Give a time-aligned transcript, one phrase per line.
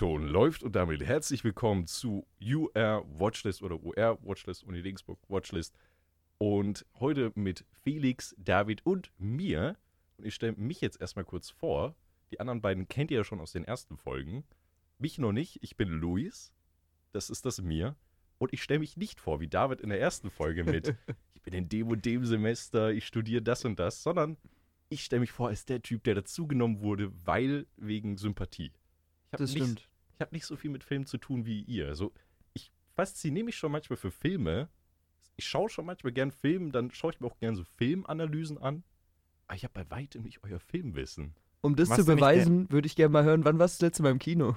[0.00, 5.76] Ton läuft und damit herzlich willkommen zu UR Watchlist oder UR Watchlist Uni Regensburg Watchlist.
[6.38, 9.76] Und heute mit Felix, David und mir.
[10.16, 11.94] Und ich stelle mich jetzt erstmal kurz vor.
[12.30, 14.44] Die anderen beiden kennt ihr ja schon aus den ersten Folgen.
[14.96, 15.58] Mich noch nicht.
[15.60, 16.54] Ich bin Luis.
[17.12, 17.94] Das ist das mir.
[18.38, 20.94] Und ich stelle mich nicht vor, wie David in der ersten Folge mit.
[21.34, 24.38] ich bin in dem und dem Semester, ich studiere das und das, sondern
[24.88, 28.72] ich stelle mich vor als der Typ, der dazugenommen wurde, weil wegen Sympathie.
[29.30, 29.88] Ich hab Das nicht, stimmt.
[30.14, 31.86] Ich habe nicht so viel mit Filmen zu tun wie ihr.
[31.86, 32.12] Also,
[32.52, 34.68] ich fasziniere mich schon manchmal für Filme.
[35.36, 38.82] Ich schaue schon manchmal gern Filme, dann schaue ich mir auch gern so Filmanalysen an.
[39.46, 41.34] Aber ich habe bei weitem nicht euer Filmwissen.
[41.60, 44.02] Um das Machst zu beweisen, würde ich gerne mal hören, wann warst du das letzte
[44.02, 44.56] Mal im Kino?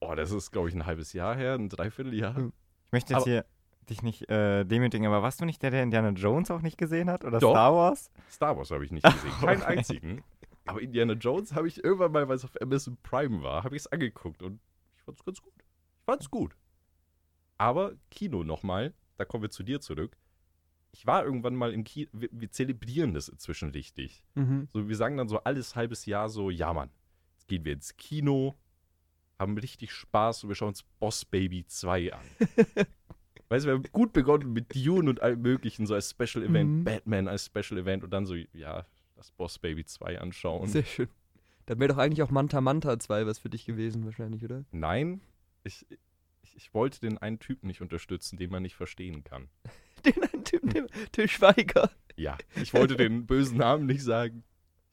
[0.00, 2.36] Oh, das ist, glaube ich, ein halbes Jahr her, ein Dreivierteljahr.
[2.36, 2.52] Hm.
[2.86, 3.44] Ich möchte jetzt Aber- hier
[3.90, 7.10] dich nicht äh, demütigen, aber warst du nicht der, der Indiana Jones auch nicht gesehen
[7.10, 7.24] hat?
[7.24, 7.50] Oder Doch.
[7.50, 8.10] Star Wars?
[8.30, 10.22] Star Wars habe ich nicht gesehen, keinen einzigen.
[10.66, 13.82] Aber Indiana Jones habe ich irgendwann mal, weil es auf Amazon Prime war, habe ich
[13.82, 14.60] es angeguckt und
[14.96, 15.52] ich fand es ganz gut.
[15.58, 16.56] Ich fand es gut.
[17.58, 20.16] Aber Kino nochmal, da kommen wir zu dir zurück.
[20.92, 24.24] Ich war irgendwann mal im Kino, wir, wir zelebrieren das inzwischen richtig.
[24.34, 24.68] Mhm.
[24.72, 26.90] So, wir sagen dann so alles halbes Jahr so, ja Mann,
[27.34, 28.54] jetzt gehen wir ins Kino,
[29.38, 32.24] haben richtig Spaß und wir schauen uns Boss Baby 2 an.
[33.48, 36.70] weißt du, wir haben gut begonnen mit Dune und allem möglichen, so als Special Event,
[36.70, 36.84] Mhm.
[36.84, 38.86] Batman als Special Event und dann so, ja,
[39.24, 40.68] das Boss Baby 2 anschauen.
[40.68, 41.08] Sehr schön.
[41.66, 44.64] Dann wäre doch eigentlich auch Manta Manta 2 was für dich gewesen, wahrscheinlich, oder?
[44.70, 45.20] Nein,
[45.62, 45.86] ich,
[46.42, 49.48] ich, ich wollte den einen Typen nicht unterstützen, den man nicht verstehen kann.
[50.04, 51.90] Den einen Typen, den Till Schweiger.
[52.16, 54.44] Ja, ich wollte den bösen Namen nicht sagen.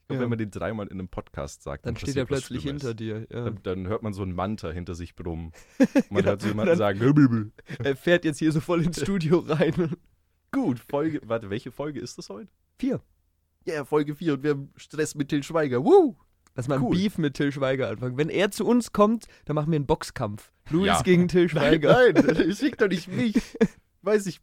[0.08, 0.20] Glaube, Ja.
[0.22, 3.26] wenn man den dreimal in einem Podcast sagt, Dann steht er plötzlich hinter dir.
[3.30, 3.44] Ja.
[3.44, 5.52] Dann, dann hört man so einen Manta hinter sich brummen.
[5.78, 6.24] Man Genau.
[6.30, 7.52] hört so jemanden Dann- sagen.
[7.84, 9.94] Er fährt jetzt hier so voll ins Studio rein.
[10.50, 12.50] gut, Folge, warte, welche Folge ist das heute?
[12.78, 13.02] Vier.
[13.64, 15.84] Ja, Folge 4 und wir haben Stress mit Till Schweiger.
[15.84, 16.16] Woo!
[16.54, 16.96] Lass mal ein Cool.
[16.96, 18.16] Beef mit Till Schweiger anfangen.
[18.18, 20.52] Wenn er zu uns kommt, dann machen wir einen Boxkampf.
[20.70, 21.02] Luis Ja.
[21.02, 22.12] gegen Till Nein, Schweiger.
[22.12, 23.34] nein, schick doch nicht mich.
[24.02, 24.40] Weiß ich.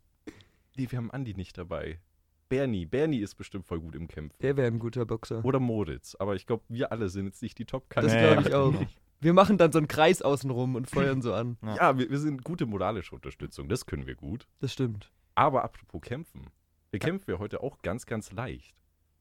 [0.76, 2.00] Nee, wir haben Andi nicht dabei.
[2.48, 4.36] Bernie, Bernie ist bestimmt voll gut im Kämpfen.
[4.42, 5.46] Der wäre ein guter Boxer.
[5.46, 8.42] Oder Moritz, aber ich glaube, wir alle sind jetzt nicht die top Das Nee, glaube
[8.42, 8.60] ich ja.
[8.60, 8.74] auch.
[9.22, 11.58] Wir machen dann so einen Kreis außenrum und feuern so an.
[11.78, 14.48] Ja, wir, wir sind gute moralische Unterstützung, das können wir gut.
[14.62, 15.12] Das stimmt.
[15.36, 16.48] Aber apropos Kämpfen.
[16.90, 18.74] Wir kämpfen ja heute auch ganz, ganz leicht.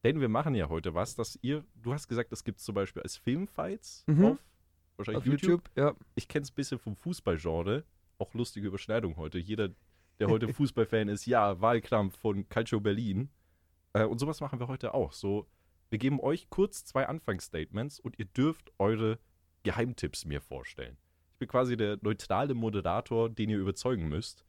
[0.03, 3.01] Denn wir machen ja heute was, dass ihr, du hast gesagt, es gibt zum Beispiel
[3.01, 4.25] als Filmfights Mhm.
[4.25, 4.37] auf,
[4.97, 5.49] wahrscheinlich Auf YouTube.
[5.49, 5.93] YouTube, ja.
[6.15, 7.83] Ich kenne es ein bisschen vom Fußballgenre.
[8.17, 9.37] Auch lustige Überschneidung heute.
[9.39, 9.69] Jeder,
[10.19, 13.29] der heute Fußballfan ist, ja, Wahlkampf von Calcio Berlin.
[13.93, 15.11] Äh, und sowas machen wir heute auch.
[15.13, 15.47] So,
[15.89, 19.19] wir geben euch kurz zwei Anfangsstatements und ihr dürft eure
[19.63, 20.97] Geheimtipps mir vorstellen.
[21.33, 24.45] Ich bin quasi der neutrale Moderator, den ihr überzeugen müsst.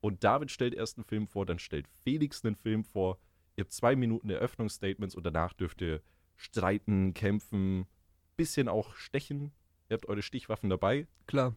[0.00, 3.18] Und David stellt erst einen Film vor, dann stellt Felix einen Film vor.
[3.56, 6.00] Ihr habt zwei Minuten Eröffnungsstatements und danach dürft ihr
[6.36, 7.86] streiten, kämpfen,
[8.36, 9.52] bisschen auch stechen.
[9.88, 11.06] Ihr habt eure Stichwaffen dabei.
[11.26, 11.54] Klar.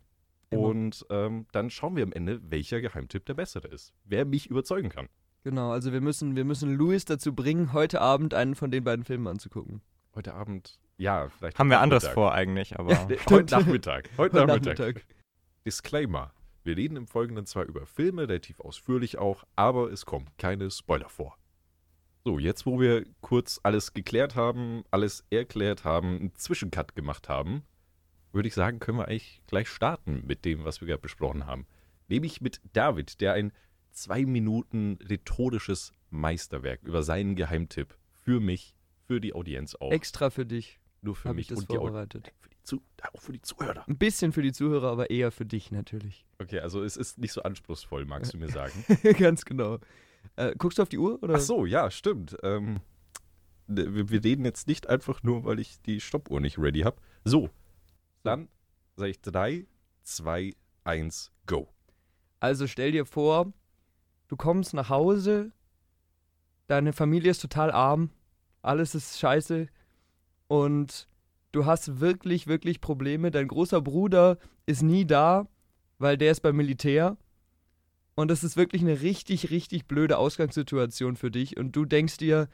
[0.50, 0.62] Immer.
[0.62, 3.94] Und ähm, dann schauen wir am Ende, welcher Geheimtipp der bessere ist.
[4.06, 5.10] Wer mich überzeugen kann.
[5.44, 9.06] Genau, also wir müssen, wir müssen Luis dazu bringen, heute Abend einen von den beiden
[9.06, 9.82] Filmen anzugucken.
[10.14, 11.60] Heute Abend, ja, vielleicht.
[11.60, 12.94] Haben wir anderes vor eigentlich, aber.
[13.10, 13.18] Ja.
[13.30, 14.10] Heute Nachmittag.
[14.18, 14.80] Heute, Heute Nachmittag.
[14.80, 15.06] Nachmittag.
[15.66, 16.34] Disclaimer.
[16.64, 21.08] Wir reden im Folgenden zwar über Filme, relativ ausführlich auch, aber es kommen keine Spoiler
[21.10, 21.38] vor.
[22.28, 27.64] So, jetzt wo wir kurz alles geklärt haben, alles erklärt haben, einen Zwischencut gemacht haben,
[28.34, 31.66] würde ich sagen, können wir eigentlich gleich starten mit dem, was wir gerade besprochen haben.
[32.10, 33.54] Nämlich mit David, der ein
[33.92, 40.46] zwei Minuten rhetorisches Meisterwerk über seinen Geheimtipp für mich, für die Audienz auch, Extra für
[40.46, 42.34] dich nur für mich das und die vorbereitet.
[42.42, 42.82] Für die
[43.14, 43.88] auch für die Zuhörer.
[43.88, 46.26] Ein bisschen für die Zuhörer, aber eher für dich natürlich.
[46.40, 48.84] Okay, also es ist nicht so anspruchsvoll, magst du mir sagen?
[49.18, 49.80] Ganz genau.
[50.36, 51.22] Äh, guckst du auf die Uhr?
[51.24, 51.36] Oder?
[51.36, 52.38] Ach so, ja, stimmt.
[52.44, 52.80] Ähm,
[53.68, 56.98] ne, wir, wir reden jetzt nicht einfach nur, weil ich die Stoppuhr nicht ready habe.
[57.24, 57.50] So,
[58.24, 58.50] dann
[58.96, 59.66] sage ich 3,
[60.04, 61.68] 2, 1, go.
[62.40, 63.52] Also stell dir vor,
[64.28, 65.52] du kommst nach Hause,
[66.68, 68.12] deine Familie ist total arm,
[68.62, 69.68] alles ist scheiße
[70.48, 71.08] und
[71.52, 73.32] du hast wirklich, wirklich Probleme.
[73.32, 75.48] Dein großer Bruder ist nie da,
[75.98, 77.18] weil der ist beim Militär.
[78.18, 81.56] Und das ist wirklich eine richtig, richtig blöde Ausgangssituation für dich.
[81.56, 82.50] Und du denkst dir,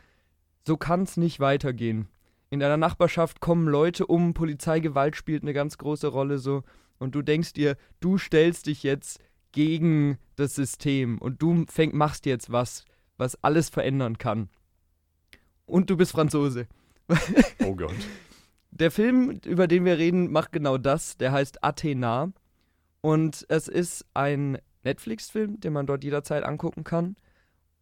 [0.67, 2.09] so kann es nicht weitergehen.
[2.49, 6.63] In deiner Nachbarschaft kommen Leute um, Polizeigewalt spielt eine ganz große Rolle so.
[6.99, 9.21] Und du denkst dir, du stellst dich jetzt
[9.53, 12.83] gegen das System und du fäng, machst jetzt was,
[13.15, 14.49] was alles verändern kann.
[15.65, 16.67] Und du bist Franzose.
[17.63, 17.95] Oh Gott.
[18.71, 21.15] Der Film, über den wir reden, macht genau das.
[21.17, 22.33] Der heißt Athena.
[22.99, 27.15] Und es ist ein Netflix-Film, den man dort jederzeit angucken kann.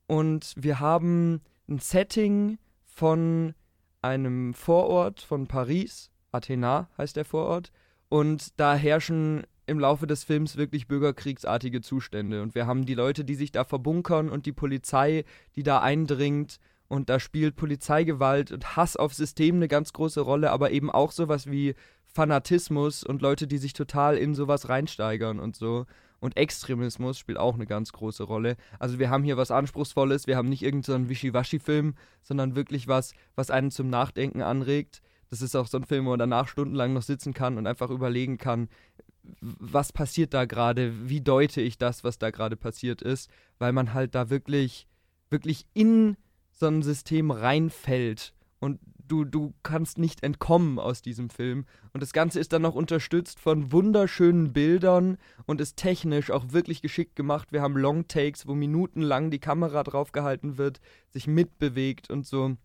[0.08, 3.54] Und wir haben ein Setting von
[4.02, 6.12] einem Vorort von Paris.
[6.32, 7.72] Athena heißt der Vorort.
[8.10, 12.42] Und da herrschen im Laufe des Films wirklich bürgerkriegsartige Zustände.
[12.42, 15.24] Und wir haben die Leute, die sich da verbunkern und die Polizei,
[15.56, 16.60] die da eindringt.
[16.88, 21.12] Und da spielt Polizeigewalt und Hass auf System eine ganz große Rolle, aber eben auch
[21.12, 21.74] sowas wie
[22.06, 25.86] Fanatismus und Leute, die sich total in sowas reinsteigern und so.
[26.22, 28.56] Und Extremismus spielt auch eine ganz große Rolle.
[28.78, 33.14] Also wir haben hier was Anspruchsvolles, wir haben nicht irgendeinen so Wischiwaschi-Film, sondern wirklich was,
[33.36, 35.02] was einen zum Nachdenken anregt.
[35.30, 37.90] Das ist auch so ein Film, wo man danach stundenlang noch sitzen kann und einfach
[37.90, 38.70] überlegen kann,
[39.42, 43.94] was passiert da gerade, wie deute ich das, was da gerade passiert ist, weil man
[43.94, 44.88] halt da wirklich,
[45.32, 46.18] wirklich in
[46.52, 51.66] so ein System reinfällt und du, du kannst nicht entkommen aus diesem Film.
[51.94, 56.82] Und das Ganze ist dann noch unterstützt von wunderschönen Bildern und ist technisch auch wirklich
[56.82, 57.52] geschickt gemacht.
[57.52, 60.80] Wir haben Long Takes, wo minutenlang die Kamera draufgehalten wird,
[61.10, 62.56] sich mitbewegt und so.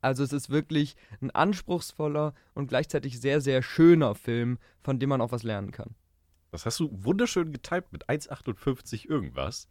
[0.00, 5.20] Also es ist wirklich ein anspruchsvoller und gleichzeitig sehr, sehr schöner Film, von dem man
[5.20, 5.94] auch was lernen kann.
[6.50, 9.68] Das hast du wunderschön getypt mit 1,58 irgendwas.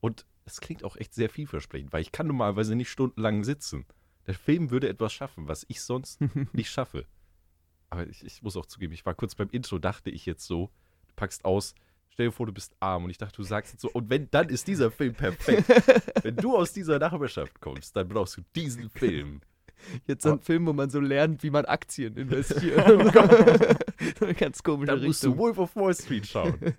[0.00, 3.86] Und es klingt auch echt sehr vielversprechend, weil ich kann normalerweise nicht stundenlang sitzen.
[4.26, 6.20] Der Film würde etwas schaffen, was ich sonst
[6.52, 7.06] nicht schaffe.
[7.90, 10.70] Aber ich, ich, muss auch zugeben, ich war kurz beim Intro, dachte ich jetzt so,
[11.08, 11.74] du packst aus,
[12.08, 14.28] stell dir vor, du bist arm und ich dachte, du sagst jetzt so, und wenn,
[14.30, 15.68] dann ist dieser Film perfekt.
[16.24, 19.40] wenn du aus dieser Nachbarschaft kommst, dann brauchst du diesen Film.
[20.06, 22.82] Jetzt so ein Film, wo man so lernt, wie man Aktien investiert.
[24.20, 26.74] oh Ganz komische Dann musst du Wolf of Wall Street schauen.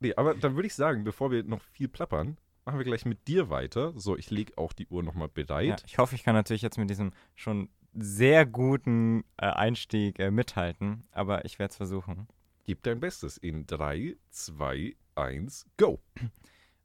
[0.00, 3.28] Nee, aber dann würde ich sagen, bevor wir noch viel plappern, machen wir gleich mit
[3.28, 3.92] dir weiter.
[3.96, 5.80] So, ich lege auch die Uhr nochmal bereit.
[5.80, 10.30] Ja, ich hoffe, ich kann natürlich jetzt mit diesem schon sehr guten äh, Einstieg äh,
[10.30, 12.28] mithalten, aber ich werde es versuchen.
[12.64, 16.00] Gib dein Bestes in 3, 2, 1, go.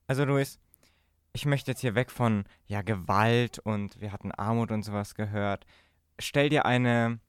[0.07, 0.59] Also, Luis,
[1.31, 5.65] ich möchte jetzt hier weg von ja, Gewalt und wir hatten Armut und sowas gehört.
[6.19, 7.19] Stell dir eine,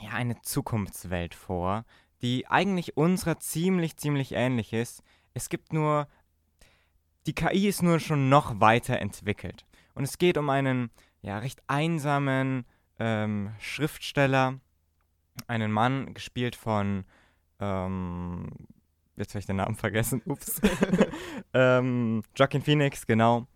[0.00, 1.84] ja, eine Zukunftswelt vor,
[2.22, 5.02] die eigentlich unserer ziemlich, ziemlich ähnlich ist.
[5.34, 6.06] Es gibt nur,
[7.26, 9.64] die KI ist nur schon noch weiter entwickelt.
[9.94, 10.90] Und es geht um einen,
[11.20, 12.64] ja, recht einsamen
[12.98, 14.58] ähm, Schriftsteller,
[15.46, 17.04] einen Mann, gespielt von,
[17.60, 18.48] ähm,
[19.16, 20.60] jetzt habe ich den Namen vergessen, ups.
[21.54, 23.46] ähm, Joaquin Phoenix, genau.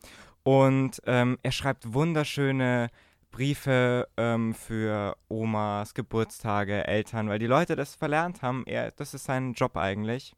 [0.43, 2.89] Und ähm, er schreibt wunderschöne
[3.33, 8.65] Briefe ähm, für Omas, Geburtstage, Eltern, weil die Leute das verlernt haben.
[8.67, 10.35] Er, das ist sein Job eigentlich.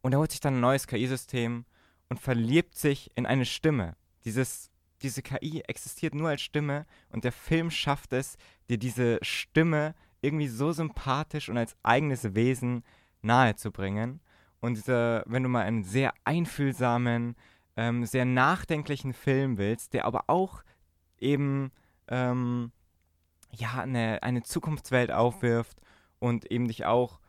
[0.00, 1.64] Und er holt sich dann ein neues KI-System
[2.12, 3.96] und verliebt sich in eine Stimme.
[4.26, 4.70] Dieses,
[5.00, 8.36] diese KI existiert nur als Stimme und der Film schafft es,
[8.68, 12.84] dir diese Stimme irgendwie so sympathisch und als eigenes Wesen
[13.22, 14.20] nahezubringen.
[14.60, 17.34] Und dieser, wenn du mal einen sehr einfühlsamen,
[17.76, 20.62] ähm, sehr nachdenklichen Film willst, der aber auch
[21.18, 21.72] eben
[22.08, 22.72] ähm,
[23.56, 25.80] ja, eine, eine Zukunftswelt aufwirft
[26.18, 27.20] und eben dich auch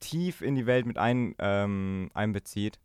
[0.00, 2.80] tief in die Welt mit ein, ähm, einbezieht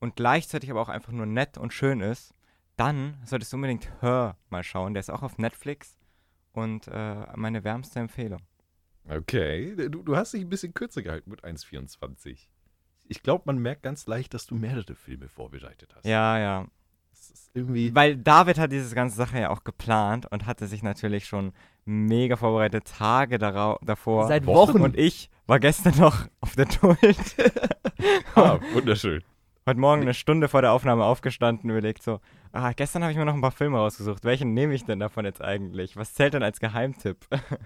[0.00, 2.34] und gleichzeitig aber auch einfach nur nett und schön ist,
[2.76, 4.94] dann solltest du unbedingt Her mal schauen.
[4.94, 5.96] Der ist auch auf Netflix
[6.52, 8.40] und äh, meine wärmste Empfehlung.
[9.08, 12.46] Okay, du, du hast dich ein bisschen kürzer gehalten mit 1,24.
[13.08, 16.04] Ich glaube, man merkt ganz leicht, dass du mehrere Filme vorbereitet hast.
[16.04, 16.66] Ja, ja.
[17.54, 21.52] irgendwie Weil David hat diese ganze Sache ja auch geplant und hatte sich natürlich schon
[21.86, 24.28] mega vorbereitet, Tage davor.
[24.28, 24.82] Seit Wochen.
[24.82, 27.50] Und ich war gestern noch auf der Toilette.
[28.34, 29.24] ah, wunderschön.
[29.68, 32.20] Heute Morgen eine Stunde vor der Aufnahme aufgestanden und überlegt so,
[32.52, 34.24] ah, gestern habe ich mir noch ein paar Filme rausgesucht.
[34.24, 35.94] Welchen nehme ich denn davon jetzt eigentlich?
[35.94, 37.18] Was zählt denn als Geheimtipp?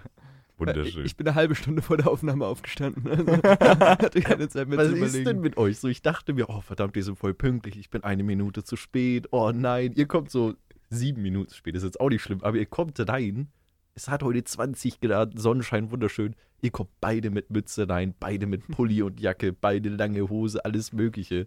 [0.57, 1.05] Wunderschön.
[1.05, 3.05] Ich bin eine halbe Stunde vor der Aufnahme aufgestanden.
[3.41, 5.87] Also hatte keine Zeit mehr Was zu ist denn mit euch so?
[5.87, 7.77] Ich dachte mir, oh verdammt, ihr seid voll pünktlich.
[7.77, 9.29] Ich bin eine Minute zu spät.
[9.31, 10.55] Oh nein, ihr kommt so
[10.89, 11.73] sieben Minuten spät.
[11.73, 12.43] Das ist jetzt auch nicht schlimm.
[12.43, 13.47] Aber ihr kommt rein.
[13.95, 16.35] Es hat heute 20 Grad, Sonnenschein, wunderschön.
[16.61, 20.91] Ihr kommt beide mit Mütze rein, beide mit Pulli und Jacke, beide lange Hose, alles
[20.91, 21.45] Mögliche.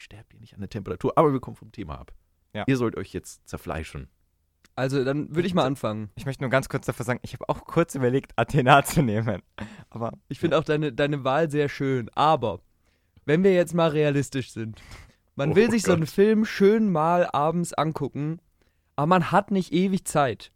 [0.00, 1.12] Sterbt ihr nicht an der Temperatur.
[1.16, 2.12] Aber wir kommen vom Thema ab.
[2.54, 2.64] Ja.
[2.66, 4.08] Ihr sollt euch jetzt zerfleischen.
[4.74, 6.10] Also, dann würde ich mal anfangen.
[6.14, 9.42] Ich möchte nur ganz kurz dafür sagen, ich habe auch kurz überlegt, Athena zu nehmen.
[9.90, 12.08] Aber ich finde auch deine, deine Wahl sehr schön.
[12.14, 12.60] Aber,
[13.26, 14.80] wenn wir jetzt mal realistisch sind,
[15.36, 15.90] man oh will sich Gott.
[15.90, 18.40] so einen Film schön mal abends angucken,
[18.96, 20.50] aber man hat nicht ewig Zeit.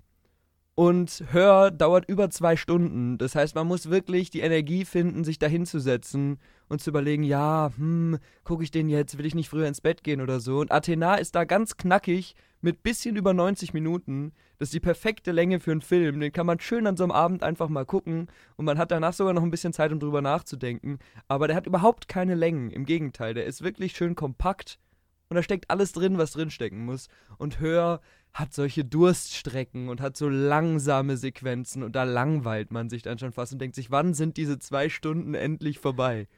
[0.75, 3.19] Und Hör dauert über zwei Stunden.
[3.19, 7.71] Das heißt, man muss wirklich die Energie finden, sich da hinzusetzen und zu überlegen, ja,
[7.77, 10.59] hm, gucke ich den jetzt, will ich nicht früher ins Bett gehen oder so.
[10.61, 14.33] Und Athena ist da ganz knackig mit bisschen über 90 Minuten.
[14.59, 16.21] Das ist die perfekte Länge für einen Film.
[16.21, 19.13] Den kann man schön an so einem Abend einfach mal gucken und man hat danach
[19.13, 20.99] sogar noch ein bisschen Zeit, um drüber nachzudenken.
[21.29, 22.71] Aber der hat überhaupt keine Längen.
[22.71, 24.79] Im Gegenteil, der ist wirklich schön kompakt
[25.29, 27.09] und da steckt alles drin, was drinstecken muss.
[27.39, 28.01] Und Hör
[28.33, 33.33] hat solche Durststrecken und hat so langsame Sequenzen und da langweilt man sich dann schon
[33.33, 36.29] fast und denkt sich, wann sind diese zwei Stunden endlich vorbei?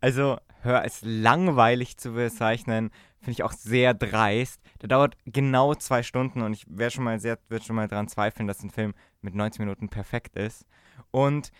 [0.00, 4.60] Also, hör es langweilig zu bezeichnen, finde ich auch sehr dreist.
[4.80, 8.08] Der dauert genau zwei Stunden und ich werde schon mal sehr, würde schon mal daran
[8.08, 10.64] zweifeln, dass ein Film mit 90 Minuten perfekt ist.
[11.10, 11.50] Und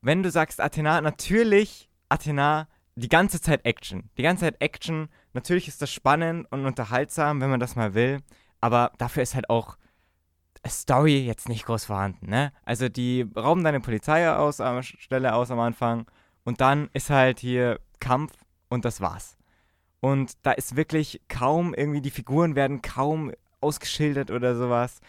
[0.00, 4.10] wenn du sagst Athena, natürlich Athena die ganze Zeit Action.
[4.16, 5.08] Die ganze Zeit Action.
[5.34, 8.20] Natürlich ist das spannend und unterhaltsam, wenn man das mal will.
[8.60, 9.76] Aber dafür ist halt auch
[10.66, 12.52] Story jetzt nicht groß vorhanden, ne?
[12.64, 16.06] Also die rauben deine Polizei aus, Stelle aus am Anfang
[16.46, 18.32] und dann ist halt hier Kampf
[18.68, 19.36] und das war's.
[20.00, 25.00] Und da ist wirklich kaum irgendwie, die Figuren werden kaum ausgeschildert oder sowas.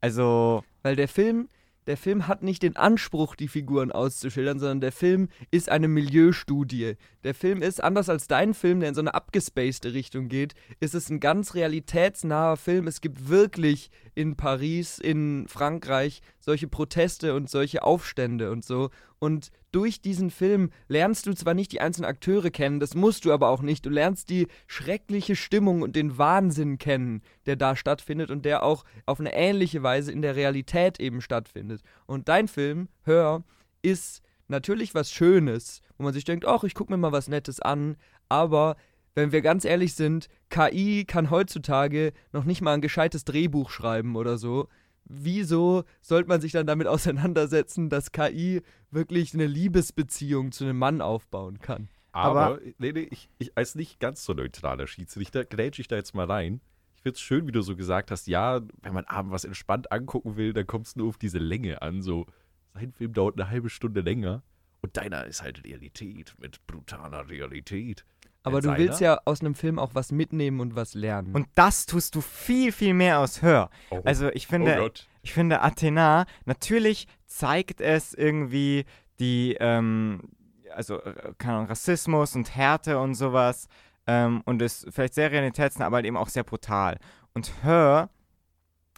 [0.00, 0.64] Also.
[0.82, 1.48] Weil der Film,
[1.86, 6.96] der Film hat nicht den Anspruch, die Figuren auszuschildern, sondern der Film ist eine Milieustudie.
[7.22, 10.96] Der Film ist, anders als dein Film, der in so eine abgespacede Richtung geht, ist
[10.96, 12.88] es ein ganz realitätsnaher Film.
[12.88, 13.90] Es gibt wirklich
[14.20, 18.90] in Paris, in Frankreich solche Proteste und solche Aufstände und so.
[19.18, 23.32] Und durch diesen Film lernst du zwar nicht die einzelnen Akteure kennen, das musst du
[23.32, 23.86] aber auch nicht.
[23.86, 28.84] Du lernst die schreckliche Stimmung und den Wahnsinn kennen, der da stattfindet und der auch
[29.06, 31.80] auf eine ähnliche Weise in der Realität eben stattfindet.
[32.06, 33.42] Und dein Film, Hör,
[33.80, 37.60] ist natürlich was Schönes, wo man sich denkt, ach, ich gucke mir mal was Nettes
[37.60, 37.96] an,
[38.28, 38.76] aber
[39.14, 44.16] wenn wir ganz ehrlich sind, KI kann heutzutage noch nicht mal ein gescheites Drehbuch schreiben
[44.16, 44.68] oder so.
[45.04, 51.00] Wieso sollte man sich dann damit auseinandersetzen, dass KI wirklich eine Liebesbeziehung zu einem Mann
[51.00, 51.88] aufbauen kann?
[52.12, 55.96] Aber, Aber nee, nee, ich, ich als nicht ganz so neutraler Schiedsrichter grätsche ich da
[55.96, 56.60] jetzt mal rein.
[56.96, 59.90] Ich finde es schön, wie du so gesagt hast, ja, wenn man abends was entspannt
[59.90, 62.02] angucken will, dann kommt es nur auf diese Länge an.
[62.02, 62.26] So,
[62.74, 64.42] sein Film dauert eine halbe Stunde länger
[64.82, 68.04] und deiner ist halt Realität mit brutaler Realität.
[68.42, 71.34] Aber du willst ja aus einem Film auch was mitnehmen und was lernen.
[71.34, 73.70] Und das tust du viel, viel mehr aus Hör.
[73.90, 74.00] Oh.
[74.04, 74.88] Also ich finde, oh
[75.22, 78.86] ich finde Athena, natürlich zeigt es irgendwie
[79.18, 80.30] die, ähm,
[80.74, 83.68] also äh, keine Ahnung, Rassismus und Härte und sowas
[84.06, 86.98] ähm, und ist vielleicht sehr realitätsnah, aber halt eben auch sehr brutal.
[87.34, 88.08] Und Hör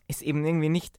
[0.07, 0.99] ist eben irgendwie nicht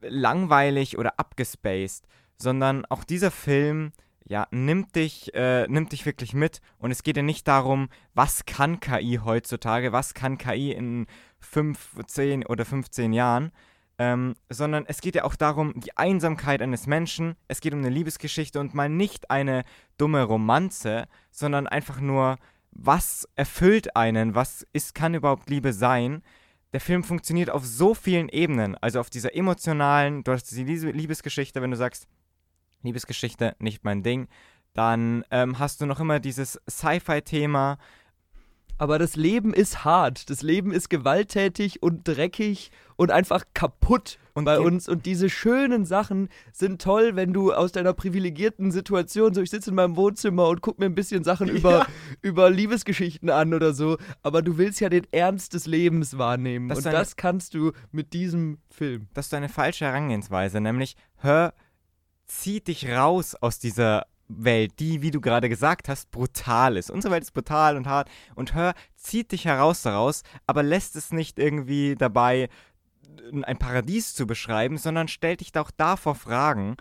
[0.00, 3.92] langweilig oder abgespaced, sondern auch dieser Film
[4.26, 6.60] ja, nimmt dich, äh, nimmt dich wirklich mit.
[6.78, 11.06] Und es geht ja nicht darum, was kann KI heutzutage, was kann KI in
[11.40, 13.52] 5, 10 oder 15 Jahren,
[13.98, 17.36] ähm, sondern es geht ja auch darum, die Einsamkeit eines Menschen.
[17.48, 19.62] Es geht um eine Liebesgeschichte und mal nicht eine
[19.98, 22.38] dumme Romanze, sondern einfach nur,
[22.72, 26.22] was erfüllt einen, was ist, kann überhaupt Liebe sein.
[26.72, 31.62] Der Film funktioniert auf so vielen Ebenen, also auf dieser emotionalen, du hast die Liebesgeschichte,
[31.62, 32.08] wenn du sagst,
[32.84, 34.28] Liebesgeschichte nicht mein Ding.
[34.74, 37.78] Dann ähm, hast du noch immer dieses Sci-Fi-Thema.
[38.76, 40.30] Aber das Leben ist hart.
[40.30, 44.88] Das Leben ist gewalttätig und dreckig und einfach kaputt und bei uns.
[44.88, 49.70] Und diese schönen Sachen sind toll, wenn du aus deiner privilegierten Situation, so ich sitze
[49.70, 51.54] in meinem Wohnzimmer und gucke mir ein bisschen Sachen ja.
[51.54, 51.86] über,
[52.20, 53.96] über Liebesgeschichten an oder so.
[54.22, 56.68] Aber du willst ja den Ernst des Lebens wahrnehmen.
[56.68, 59.06] Das und das kannst du mit diesem Film.
[59.14, 61.54] Das ist eine falsche Herangehensweise, nämlich hör
[62.26, 66.90] zieht dich raus aus dieser Welt, die, wie du gerade gesagt hast, brutal ist.
[66.90, 68.10] Unsere Welt ist brutal und hart.
[68.34, 72.48] Und Hör zieht dich heraus daraus, aber lässt es nicht irgendwie dabei,
[73.42, 76.76] ein Paradies zu beschreiben, sondern stellt dich auch davor Fragen.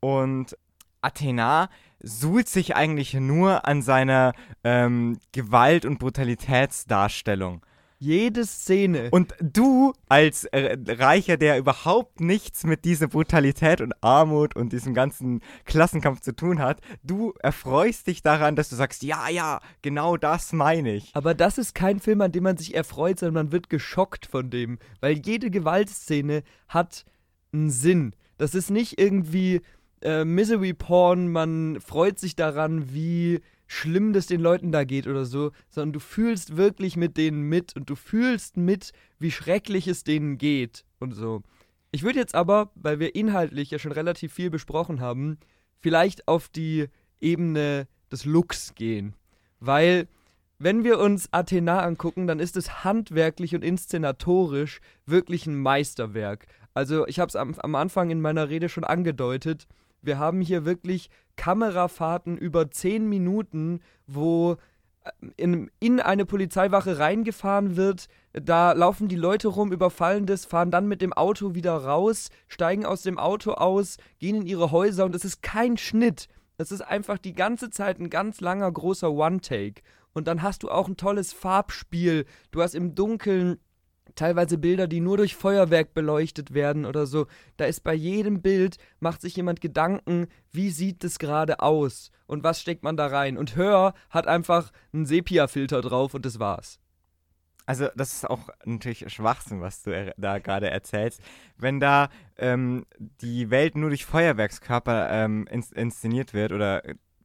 [0.00, 0.56] Und
[1.00, 1.68] Athena
[2.00, 4.32] suhlt sich eigentlich nur an seiner
[4.64, 7.64] ähm, Gewalt- und Brutalitätsdarstellung.
[7.98, 9.08] Jede Szene.
[9.10, 14.92] Und du als äh, Reicher, der überhaupt nichts mit dieser Brutalität und Armut und diesem
[14.92, 20.18] ganzen Klassenkampf zu tun hat, du erfreust dich daran, dass du sagst, ja, ja, genau
[20.18, 21.10] das meine ich.
[21.14, 24.50] Aber das ist kein Film, an dem man sich erfreut, sondern man wird geschockt von
[24.50, 24.78] dem.
[25.00, 27.04] Weil jede Gewaltszene hat
[27.52, 28.14] einen Sinn.
[28.36, 29.62] Das ist nicht irgendwie
[30.02, 35.24] äh, Misery Porn, man freut sich daran, wie schlimm das den Leuten da geht oder
[35.24, 40.04] so, sondern du fühlst wirklich mit denen mit und du fühlst mit, wie schrecklich es
[40.04, 41.42] denen geht und so.
[41.90, 45.38] Ich würde jetzt aber, weil wir inhaltlich ja schon relativ viel besprochen haben,
[45.78, 46.88] vielleicht auf die
[47.20, 49.14] Ebene des Looks gehen.
[49.60, 50.08] Weil,
[50.58, 56.46] wenn wir uns Athena angucken, dann ist es handwerklich und inszenatorisch wirklich ein Meisterwerk.
[56.74, 59.66] Also, ich habe es am, am Anfang in meiner Rede schon angedeutet.
[60.06, 64.56] Wir haben hier wirklich Kamerafahrten über zehn Minuten, wo
[65.02, 68.06] äh, in, in eine Polizeiwache reingefahren wird.
[68.32, 72.86] Da laufen die Leute rum, überfallen das, fahren dann mit dem Auto wieder raus, steigen
[72.86, 76.28] aus dem Auto aus, gehen in ihre Häuser und es ist kein Schnitt.
[76.58, 79.82] Es ist einfach die ganze Zeit ein ganz langer, großer One-Take.
[80.12, 82.24] Und dann hast du auch ein tolles Farbspiel.
[82.50, 83.58] Du hast im Dunkeln
[84.16, 87.26] teilweise Bilder, die nur durch Feuerwerk beleuchtet werden oder so.
[87.56, 92.42] Da ist bei jedem Bild, macht sich jemand Gedanken, wie sieht es gerade aus und
[92.42, 93.38] was steckt man da rein.
[93.38, 96.80] Und Hör hat einfach einen Sepia-Filter drauf und das war's.
[97.66, 101.20] Also das ist auch natürlich Schwachsinn, was du da gerade erzählst.
[101.56, 102.08] Wenn da
[102.38, 106.82] ähm, die Welt nur durch Feuerwerkskörper ähm, ins inszeniert wird oder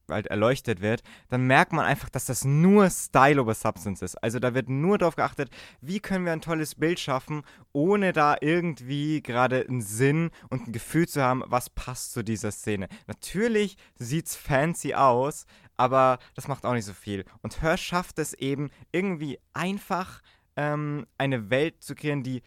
[0.09, 4.15] halt erleuchtet wird, dann merkt man einfach, dass das nur Style over Substance ist.
[4.23, 5.49] Also da wird nur darauf geachtet,
[5.81, 7.43] wie können wir ein tolles Bild schaffen,
[7.73, 12.51] ohne da irgendwie gerade einen Sinn und ein Gefühl zu haben, was passt zu dieser
[12.51, 12.87] Szene.
[13.07, 15.45] Natürlich sieht es fancy aus,
[15.77, 17.25] aber das macht auch nicht so viel.
[17.41, 20.21] Und Hör schafft es eben irgendwie einfach
[20.55, 22.43] ähm, eine Welt zu kreieren, die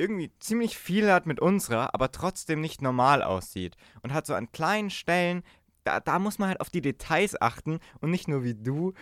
[0.00, 3.76] irgendwie ziemlich viel hat mit unserer, aber trotzdem nicht normal aussieht.
[4.02, 5.42] Und hat so an kleinen Stellen
[5.84, 8.92] da, da muss man halt auf die Details achten und nicht nur wie du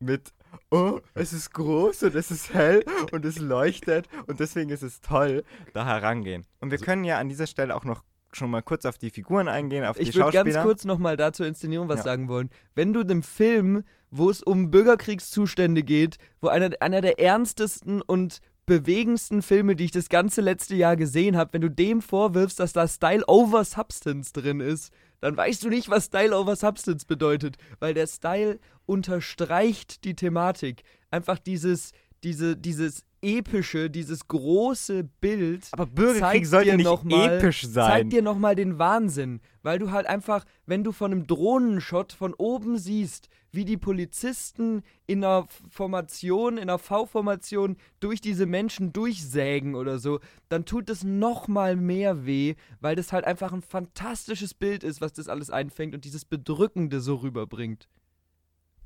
[0.00, 0.32] mit,
[0.70, 5.00] oh, es ist groß und es ist hell und es leuchtet und deswegen ist es
[5.00, 6.44] toll, da herangehen.
[6.60, 9.10] Und wir also, können ja an dieser Stelle auch noch schon mal kurz auf die
[9.10, 10.42] Figuren eingehen, auf ich die Schauspieler.
[10.42, 12.04] Ich würde ganz kurz nochmal da zur Inszenierung was ja.
[12.04, 12.50] sagen wollen.
[12.74, 18.40] Wenn du dem Film, wo es um Bürgerkriegszustände geht, wo einer, einer der ernstesten und
[18.66, 22.72] bewegendsten Filme, die ich das ganze letzte Jahr gesehen habe, wenn du dem vorwirfst, dass
[22.72, 24.92] da Style over Substance drin ist,
[25.24, 30.82] dann weißt du nicht, was Style over Substance bedeutet, weil der Style unterstreicht die Thematik.
[31.10, 31.92] Einfach dieses,
[32.24, 35.68] diese, dieses epische, dieses große Bild.
[35.72, 37.90] Aber Bürgerkrieg sollte nicht noch mal, episch sein.
[37.90, 39.40] Zeigt dir nochmal den Wahnsinn.
[39.62, 44.82] Weil du halt einfach, wenn du von einem Drohnenshot von oben siehst, wie die Polizisten
[45.06, 51.04] in einer Formation, in einer V-Formation durch diese Menschen durchsägen oder so, dann tut es
[51.04, 55.94] nochmal mehr weh, weil das halt einfach ein fantastisches Bild ist, was das alles einfängt
[55.94, 57.88] und dieses Bedrückende so rüberbringt.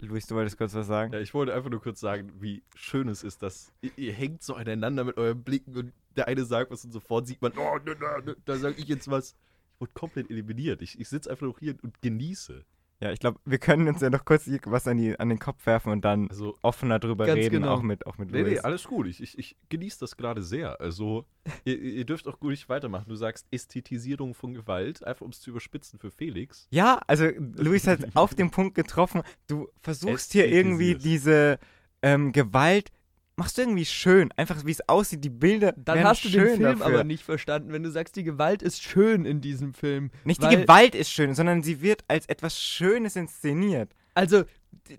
[0.00, 1.12] Luis, du wolltest kurz was sagen?
[1.12, 4.42] Ja, ich wollte einfach nur kurz sagen, wie schön es ist, dass ihr, ihr hängt
[4.42, 7.78] so aneinander mit euren Blicken und der eine sagt was und sofort sieht man, oh,
[7.78, 9.34] ne, ne, ne, da sag ich jetzt was.
[9.74, 10.82] Ich wurde komplett eliminiert.
[10.82, 12.64] Ich, ich sitze einfach noch hier und genieße.
[13.00, 15.64] Ja, ich glaube, wir können uns ja noch kurz was an, die, an den Kopf
[15.66, 17.74] werfen und dann also, offener drüber reden, genau.
[17.74, 18.44] auch mit, auch mit Louis.
[18.44, 19.06] Nee, nee, alles gut.
[19.06, 20.80] Ich, ich, ich genieße das gerade sehr.
[20.80, 21.24] Also,
[21.64, 23.08] ihr, ihr, dürft auch gut nicht weitermachen.
[23.08, 26.66] Du sagst Ästhetisierung von Gewalt, einfach um es zu überspitzen für Felix.
[26.70, 29.22] Ja, also Luis hat auf den Punkt getroffen.
[29.46, 31.60] Du versuchst hier irgendwie diese
[32.02, 32.90] ähm, Gewalt
[33.38, 34.30] machst du irgendwie schön.
[34.36, 35.72] Einfach wie es aussieht, die Bilder.
[35.76, 36.86] Dann hast du den Film dafür.
[36.86, 40.10] aber nicht verstanden, wenn du sagst, die Gewalt ist schön in diesem Film.
[40.24, 43.94] Nicht die Gewalt ist schön, sondern sie wird als etwas Schönes inszeniert.
[44.14, 44.44] Also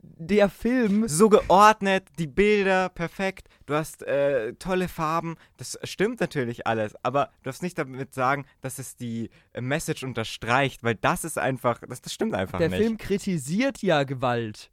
[0.02, 1.08] der Film.
[1.08, 7.26] So geordnet, die Bilder perfekt, du hast äh, tolle Farben, das stimmt natürlich alles, aber
[7.42, 11.82] du darfst nicht damit sagen, dass es die äh, Message unterstreicht, weil das ist einfach,
[11.88, 12.80] das, das stimmt einfach der nicht.
[12.80, 14.72] Der Film kritisiert ja Gewalt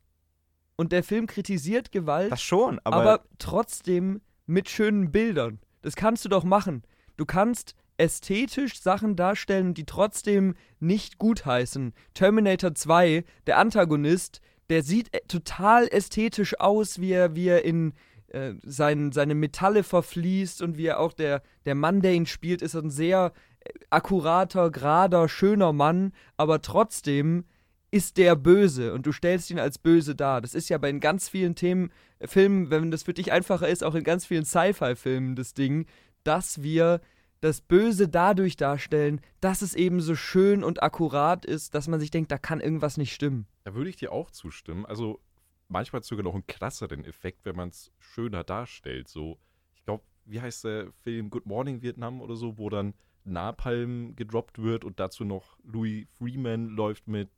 [0.76, 2.32] und der Film kritisiert Gewalt.
[2.32, 2.96] Das schon, aber.
[2.96, 5.58] Aber trotzdem mit schönen Bildern.
[5.82, 6.82] Das kannst du doch machen.
[7.16, 11.94] Du kannst ästhetisch Sachen darstellen, die trotzdem nicht gutheißen.
[12.14, 17.94] Terminator 2, der Antagonist, der sieht äh, total ästhetisch aus, wie er, wie er in
[18.28, 22.62] äh, sein, seine Metalle verfließt und wie er auch der, der Mann, der ihn spielt,
[22.62, 27.44] ist ein sehr äh, akkurater, gerader, schöner Mann, aber trotzdem
[27.90, 30.40] ist der böse und du stellst ihn als böse dar.
[30.40, 33.84] Das ist ja bei ganz vielen Themen, äh, Filmen, wenn das für dich einfacher ist,
[33.84, 35.86] auch in ganz vielen Sci-Fi-Filmen das Ding,
[36.24, 37.00] dass wir
[37.40, 42.10] das Böse dadurch darstellen, dass es eben so schön und akkurat ist, dass man sich
[42.10, 43.46] denkt, da kann irgendwas nicht stimmen.
[43.64, 44.86] Da würde ich dir auch zustimmen.
[44.86, 45.20] Also
[45.68, 49.08] manchmal sogar noch einen krasseren Effekt, wenn man es schöner darstellt.
[49.08, 49.38] So,
[49.74, 52.94] ich glaube, wie heißt der Film Good Morning Vietnam oder so, wo dann
[53.24, 57.28] Napalm gedroppt wird und dazu noch Louis Freeman läuft mit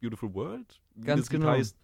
[0.00, 1.48] Beautiful World, wie Ganz das genau.
[1.48, 1.76] heißt.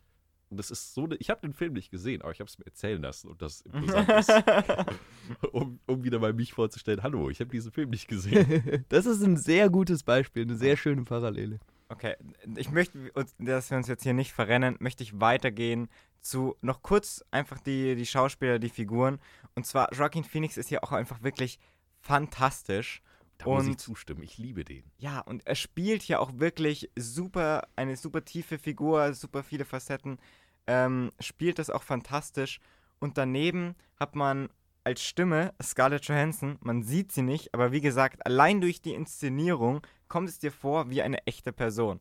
[0.50, 2.58] Und das ist so, eine, ich habe den Film nicht gesehen, aber ich habe es
[2.58, 4.30] mir erzählen lassen und das imposant ist,
[5.52, 8.84] um, um wieder mal mich vorzustellen, hallo, ich habe diesen Film nicht gesehen.
[8.90, 11.58] das ist ein sehr gutes Beispiel, eine sehr schöne Parallele.
[11.88, 12.16] Okay,
[12.56, 15.88] ich möchte, dass wir uns jetzt hier nicht verrennen, möchte ich weitergehen
[16.20, 19.18] zu noch kurz einfach die, die Schauspieler, die Figuren.
[19.54, 21.58] Und zwar, Joaquin Phoenix ist hier auch einfach wirklich
[22.00, 23.02] fantastisch.
[23.42, 24.84] Da und, muss ich zustimmen, ich liebe den.
[24.98, 30.18] Ja, und er spielt hier auch wirklich super, eine super tiefe Figur, super viele Facetten,
[30.66, 32.60] ähm, spielt das auch fantastisch.
[33.00, 34.48] Und daneben hat man
[34.84, 39.84] als Stimme Scarlett Johansson, man sieht sie nicht, aber wie gesagt, allein durch die Inszenierung
[40.08, 42.00] kommt es dir vor wie eine echte Person.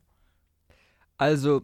[1.18, 1.64] Also,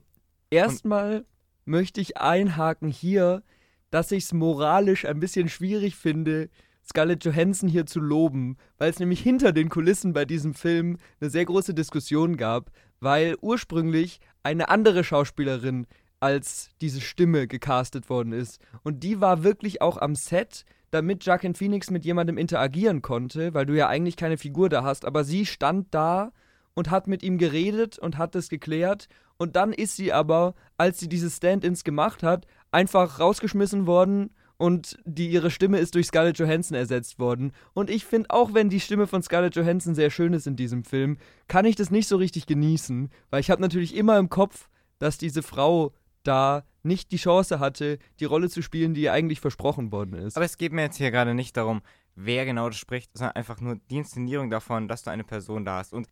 [0.49, 1.25] erstmal
[1.65, 3.43] möchte ich einhaken hier,
[3.89, 6.49] dass ich es moralisch ein bisschen schwierig finde,
[6.89, 11.29] Scarlett Johansson hier zu loben, weil es nämlich hinter den Kulissen bei diesem Film eine
[11.29, 15.87] sehr große Diskussion gab, weil ursprünglich eine andere Schauspielerin
[16.19, 18.59] als diese Stimme gecastet worden ist.
[18.83, 23.65] Und die war wirklich auch am Set damit Jacqueline Phoenix mit jemandem interagieren konnte, weil
[23.65, 26.31] du ja eigentlich keine Figur da hast, aber sie stand da
[26.73, 30.99] und hat mit ihm geredet und hat das geklärt und dann ist sie aber, als
[30.99, 36.39] sie diese Stand-ins gemacht hat, einfach rausgeschmissen worden und die, ihre Stimme ist durch Scarlett
[36.39, 37.51] Johansson ersetzt worden.
[37.73, 40.83] Und ich finde, auch wenn die Stimme von Scarlett Johansson sehr schön ist in diesem
[40.83, 41.17] Film,
[41.47, 44.67] kann ich das nicht so richtig genießen, weil ich habe natürlich immer im Kopf,
[44.99, 45.93] dass diese Frau
[46.23, 50.37] da nicht die Chance hatte, die Rolle zu spielen, die ihr eigentlich versprochen worden ist.
[50.37, 51.81] Aber es geht mir jetzt hier gerade nicht darum,
[52.15, 55.77] wer genau das spricht, sondern einfach nur die Inszenierung davon, dass du eine Person da
[55.77, 55.93] hast.
[55.93, 56.07] Und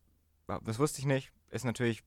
[0.63, 2.03] das wusste ich nicht, ist natürlich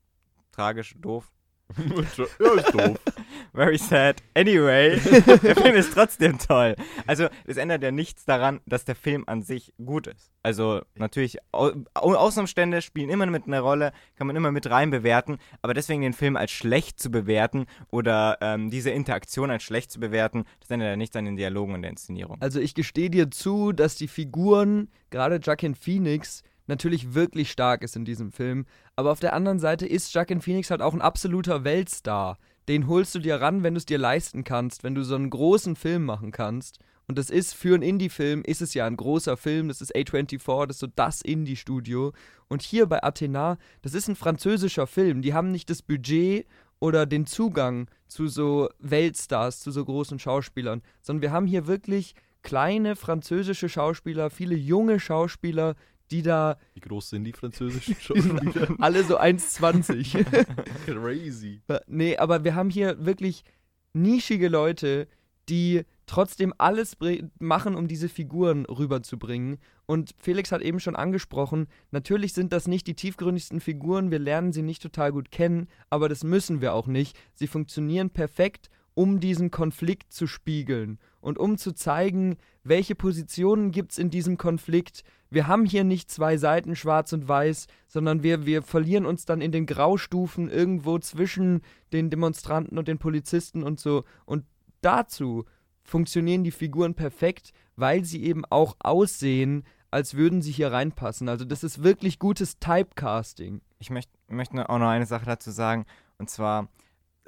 [0.52, 1.30] tragisch, doof.
[1.78, 2.98] ja, ist doof.
[3.52, 4.22] Very sad.
[4.34, 4.98] Anyway,
[5.42, 6.76] der Film ist trotzdem toll.
[7.06, 10.32] Also, es ändert ja nichts daran, dass der Film an sich gut ist.
[10.42, 15.38] Also, natürlich, Au Außenumstände spielen immer mit einer Rolle, kann man immer mit rein bewerten,
[15.62, 20.00] aber deswegen den Film als schlecht zu bewerten oder ähm, diese Interaktion als schlecht zu
[20.00, 22.38] bewerten, das ändert ja nichts an den Dialogen und der Inszenierung.
[22.40, 27.96] Also, ich gestehe dir zu, dass die Figuren, gerade Jacqueline Phoenix, natürlich wirklich stark ist
[27.96, 28.66] in diesem Film.
[28.96, 32.38] Aber auf der anderen Seite ist Joaquin Phoenix halt auch ein absoluter Weltstar.
[32.68, 35.30] Den holst du dir ran, wenn du es dir leisten kannst, wenn du so einen
[35.30, 36.78] großen Film machen kannst.
[37.06, 40.66] Und das ist für einen Indie-Film, ist es ja ein großer Film, das ist A24,
[40.66, 42.12] das ist so das Indie-Studio.
[42.48, 46.46] Und hier bei Athena, das ist ein französischer Film, die haben nicht das Budget
[46.80, 52.14] oder den Zugang zu so Weltstars, zu so großen Schauspielern, sondern wir haben hier wirklich
[52.42, 55.74] kleine französische Schauspieler, viele junge Schauspieler,
[56.10, 56.58] die da.
[56.74, 58.74] Wie groß sind die französischen Schauspieler?
[58.78, 60.46] alle so 1,20.
[60.86, 61.60] Crazy.
[61.86, 63.44] Nee, aber wir haben hier wirklich
[63.92, 65.08] nischige Leute,
[65.48, 66.96] die trotzdem alles
[67.38, 69.58] machen, um diese Figuren rüberzubringen.
[69.86, 74.52] Und Felix hat eben schon angesprochen, natürlich sind das nicht die tiefgründigsten Figuren, wir lernen
[74.52, 77.16] sie nicht total gut kennen, aber das müssen wir auch nicht.
[77.34, 83.92] Sie funktionieren perfekt, um diesen Konflikt zu spiegeln und um zu zeigen, welche Positionen gibt
[83.92, 88.46] es in diesem Konflikt, wir haben hier nicht zwei Seiten schwarz und weiß, sondern wir,
[88.46, 91.62] wir verlieren uns dann in den Graustufen irgendwo zwischen
[91.92, 94.04] den Demonstranten und den Polizisten und so.
[94.24, 94.44] Und
[94.80, 95.44] dazu
[95.82, 101.28] funktionieren die Figuren perfekt, weil sie eben auch aussehen, als würden sie hier reinpassen.
[101.28, 103.60] Also das ist wirklich gutes Typecasting.
[103.78, 105.86] Ich möchte möcht auch noch eine Sache dazu sagen,
[106.18, 106.68] und zwar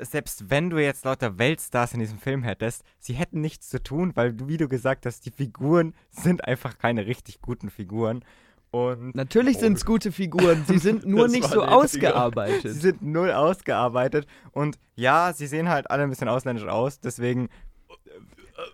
[0.01, 4.13] selbst wenn du jetzt lauter Weltstars in diesem Film hättest, sie hätten nichts zu tun,
[4.15, 8.25] weil, wie du gesagt hast, die Figuren sind einfach keine richtig guten Figuren.
[8.71, 9.61] Und Natürlich oh.
[9.61, 12.73] sind es gute Figuren, sie sind nur nicht so ausgearbeitet.
[12.73, 17.49] Sie sind null ausgearbeitet und ja, sie sehen halt alle ein bisschen ausländisch aus, deswegen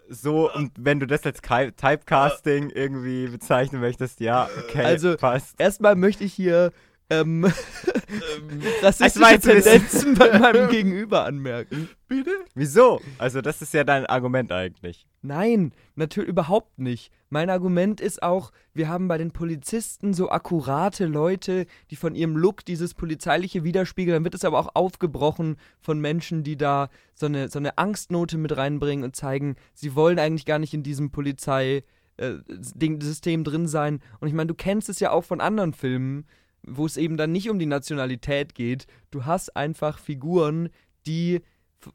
[0.09, 5.59] so, und wenn du das als Typecasting irgendwie bezeichnen möchtest, ja, okay, also, passt.
[5.59, 6.73] Erstmal möchte ich hier
[7.11, 11.89] ähm, ähm rassistische Tendenzen bei meinem Gegenüber anmerken.
[12.09, 12.31] Bitte?
[12.55, 13.01] Wieso?
[13.19, 15.07] Also das ist ja dein Argument eigentlich.
[15.23, 17.11] Nein, natürlich überhaupt nicht.
[17.31, 22.37] Mein Argument ist auch, wir haben bei den Polizisten so akkurate Leute, die von ihrem
[22.37, 24.15] Look dieses polizeiliche widerspiegeln.
[24.15, 28.39] Dann wird es aber auch aufgebrochen von Menschen, die da so eine, so eine Angstnote
[28.39, 31.83] mit reinbringen und zeigen, sie wollen eigentlich gar nicht in diesem Polizei
[32.19, 34.01] äh, System drin sein.
[34.21, 36.27] Und ich meine, du kennst es ja auch von anderen Filmen
[36.67, 38.87] wo es eben dann nicht um die Nationalität geht.
[39.11, 40.69] Du hast einfach Figuren,
[41.07, 41.41] die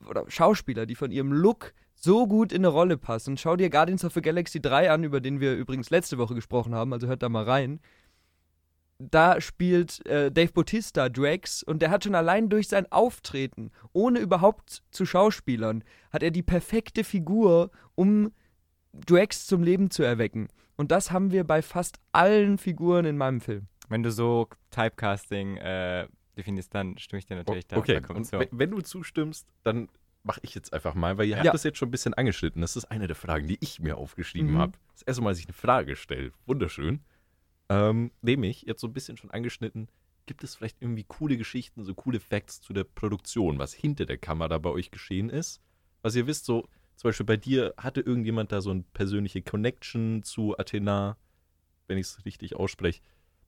[0.07, 3.38] oder Schauspieler, die von ihrem Look so gut in eine Rolle passen.
[3.38, 6.73] Schau dir Guardians of the Galaxy 3 an, über den wir übrigens letzte Woche gesprochen
[6.73, 7.79] haben, also hört da mal rein.
[8.97, 14.19] Da spielt äh, Dave Bautista Drax und der hat schon allein durch sein Auftreten, ohne
[14.19, 18.31] überhaupt zu Schauspielern, hat er die perfekte Figur, um
[18.93, 20.49] Drax zum Leben zu erwecken.
[20.75, 23.67] Und das haben wir bei fast allen Figuren in meinem Film.
[23.91, 28.71] Wenn du so Typecasting äh, definierst, dann stimme ich dir natürlich da Okay, und wenn,
[28.71, 29.89] du zustimmst, dann
[30.23, 31.43] mache ich jetzt einfach mal, weil ihr ja.
[31.43, 32.62] habt das jetzt schon ein bisschen angeschnitten.
[32.62, 34.58] Das ist eine der Fragen, die ich mir aufgeschrieben mhm.
[34.58, 34.73] habe.
[34.93, 36.32] Das erste Mal, dass ich eine Frage stelle.
[36.45, 37.01] Wunderschön.
[37.69, 39.89] Ähm, nämlich, jetzt so ein bisschen schon angeschnitten,
[40.25, 44.17] gibt es vielleicht irgendwie coole Geschichten, so coole Facts zu der Produktion, was hinter der
[44.17, 45.62] Kamera bei euch geschehen ist?
[46.01, 50.23] Was ihr wisst, so zum Beispiel bei dir, hatte irgendjemand da so eine persönliche Connection
[50.23, 51.17] zu Athena,
[51.88, 53.01] wenn ich es richtig ausspreche?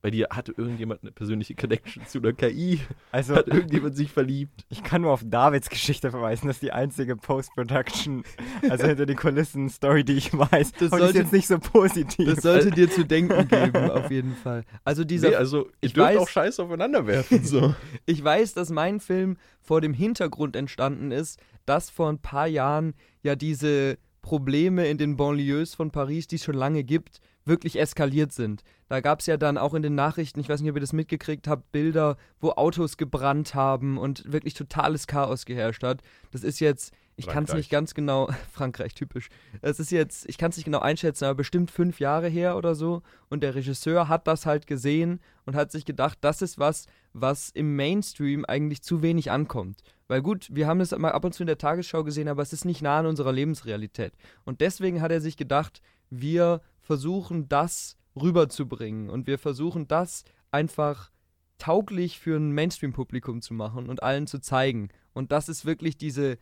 [0.04, 2.82] Bei dir hatte irgendjemand eine persönliche Connection zu einer KI?
[3.12, 4.66] Also hat irgendjemand sich verliebt?
[4.68, 8.26] Ich kann nur auf Davids Geschichte verweisen, das ist die einzige Post-Production,
[8.70, 10.74] also hinter den Kulissen Story, die ich weiß.
[10.74, 12.36] Das sollte, ist jetzt nicht so positiv.
[12.36, 14.66] Das sollte dir zu denken geben, auf jeden Fall.
[14.84, 17.74] Also dieser, nee, also ihr dürft weiß, auch Scheiß aufeinander werfen so.
[18.06, 22.94] ich weiß, dass mein Film vor dem Hintergrund entstanden ist, dass vor ein paar Jahren
[23.22, 28.32] ja diese Probleme in den Banlieues von Paris, die es schon lange gibt, wirklich eskaliert
[28.32, 28.64] sind.
[28.88, 30.94] Da gab es ja dann auch in den Nachrichten, ich weiß nicht, ob ihr das
[30.94, 36.02] mitgekriegt habt, Bilder, wo Autos gebrannt haben und wirklich totales Chaos geherrscht hat.
[36.32, 39.30] Das ist jetzt ich kann es nicht ganz genau, Frankreich typisch.
[39.62, 42.76] Es ist jetzt, ich kann es nicht genau einschätzen, aber bestimmt fünf Jahre her oder
[42.76, 43.02] so.
[43.30, 47.50] Und der Regisseur hat das halt gesehen und hat sich gedacht, das ist was, was
[47.50, 49.82] im Mainstream eigentlich zu wenig ankommt.
[50.08, 52.54] Weil gut, wir haben es mal ab und zu in der Tagesschau gesehen, aber es
[52.54, 54.14] ist nicht nah an unserer Lebensrealität.
[54.44, 61.10] Und deswegen hat er sich gedacht, wir versuchen das rüberzubringen und wir versuchen das einfach
[61.58, 64.90] tauglich für ein Mainstream-Publikum zu machen und allen zu zeigen.
[65.14, 66.38] Und das ist wirklich diese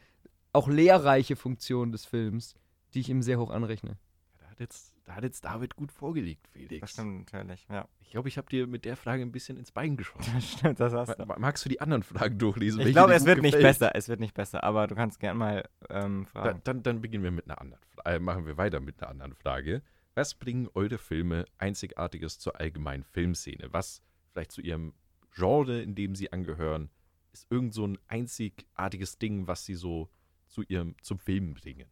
[0.54, 2.56] auch lehrreiche Funktion des Films,
[2.94, 3.98] die ich ihm sehr hoch anrechne.
[4.40, 6.82] Da hat jetzt, da hat jetzt David gut vorgelegt, Felix.
[6.82, 7.88] Das stimmt natürlich, ja.
[8.02, 10.30] Ich glaube, ich habe dir mit der Frage ein bisschen ins Bein geschossen.
[10.34, 11.26] Das stimmt, das hast du.
[11.26, 12.82] Ma- Magst du die anderen Fragen durchlesen?
[12.82, 13.80] Ich glaube, es wird nicht gefällt?
[13.80, 16.62] besser, es wird nicht besser, aber du kannst gern mal ähm, Da, fragen.
[16.66, 18.10] dann, dann beginnen wir mit einer anderen Frage.
[18.16, 19.82] Äh, machen wir weiter mit einer anderen Frage.
[20.22, 23.70] Was bringen eure Filme Einzigartiges zur allgemeinen Filmszene?
[23.74, 24.94] Was vielleicht zu ihrem
[25.34, 26.92] Genre, in dem sie angehören,
[27.34, 30.12] ist irgend so ein einzigartiges Ding, was sie so
[30.48, 31.88] zu ihrem, zum Film bringen?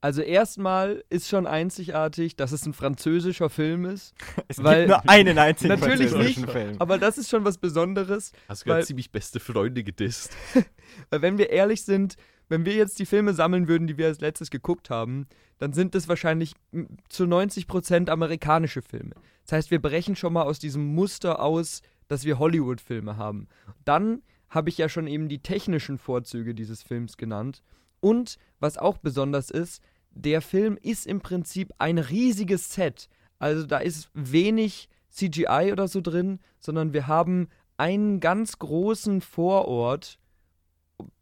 [0.00, 4.14] Also erstmal ist schon einzigartig, dass es ein französischer Film ist,
[4.48, 6.76] es weil- gibt nur einen einzigen Natürlich französischen nicht, Film.
[6.80, 10.36] aber das ist schon was Besonderes, Hast du gerade ziemlich beste Freunde gedisst?
[11.10, 12.16] weil wenn wir ehrlich sind,
[12.48, 15.26] wenn wir jetzt die Filme sammeln würden, die wir als letztes geguckt haben,
[15.58, 16.54] dann sind es wahrscheinlich
[17.08, 19.14] zu 90% amerikanische Filme.
[19.44, 23.48] Das heißt, wir brechen schon mal aus diesem Muster aus, dass wir Hollywood-Filme haben.
[23.84, 27.62] Dann habe ich ja schon eben die technischen Vorzüge dieses Films genannt.
[28.00, 33.08] Und was auch besonders ist, der Film ist im Prinzip ein riesiges Set.
[33.38, 40.18] Also da ist wenig CGI oder so drin, sondern wir haben einen ganz großen Vorort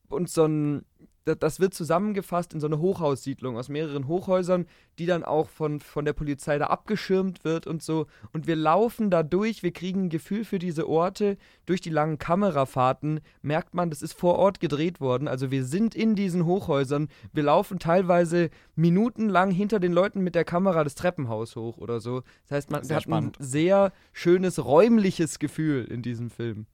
[0.08, 0.91] und so ein, da-
[1.24, 4.66] das wird zusammengefasst in so eine Hochhaussiedlung aus mehreren Hochhäusern,
[4.98, 8.06] die dann auch von, von der Polizei da abgeschirmt wird und so.
[8.32, 11.38] Und wir laufen da durch, wir kriegen ein Gefühl für diese Orte.
[11.64, 15.28] Durch die langen Kamerafahrten merkt man, das ist vor Ort gedreht worden.
[15.28, 17.08] Also wir sind in diesen Hochhäusern.
[17.32, 22.22] Wir laufen teilweise minutenlang hinter den Leuten mit der Kamera das Treppenhaus hoch oder so.
[22.48, 23.38] Das heißt, man Sehr hat spannend.
[23.40, 26.66] ein sehr schönes räumliches Gefühl in diesem Film.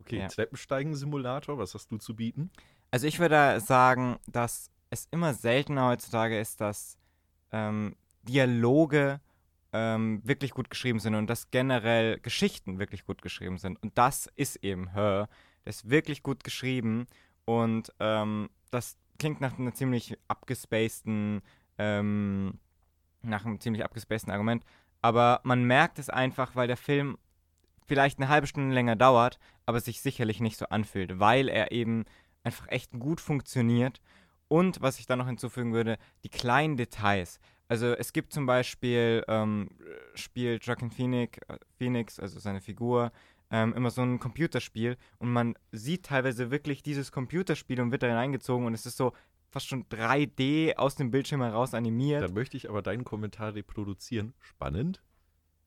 [0.00, 0.28] Okay, Ja.
[0.28, 2.50] Treppensteigen-Simulator, was hast du zu bieten?
[2.92, 6.98] Also ich würde sagen, dass es immer seltener heutzutage ist, dass
[7.50, 9.18] ähm, Dialoge
[9.72, 13.82] ähm, wirklich gut geschrieben sind und dass generell Geschichten wirklich gut geschrieben sind.
[13.82, 15.30] Und das ist eben Her.
[15.64, 17.06] Das ist wirklich gut geschrieben
[17.46, 21.40] und ähm, das klingt nach einer ziemlich abgespaceden,
[21.78, 22.58] ähm,
[23.22, 24.64] nach einem ziemlich abgespaceden Argument.
[25.00, 27.16] Aber man merkt es einfach, weil der Film
[27.86, 32.04] vielleicht eine halbe Stunde länger dauert, aber sich sicherlich nicht so anfühlt, weil er eben
[32.44, 34.00] einfach echt gut funktioniert.
[34.48, 37.40] Und was ich da noch hinzufügen würde, die kleinen Details.
[37.68, 39.70] Also es gibt zum Beispiel, ähm,
[40.14, 43.12] spielt Joaquin Phoenix, äh, Phoenix, also seine Figur,
[43.50, 48.16] ähm, immer so ein Computerspiel und man sieht teilweise wirklich dieses Computerspiel und wird darin
[48.16, 49.12] eingezogen und es ist so
[49.50, 52.22] fast schon 3D aus dem Bildschirm heraus animiert.
[52.22, 54.32] Dann möchte ich aber deinen Kommentar reproduzieren.
[54.40, 55.02] Spannend.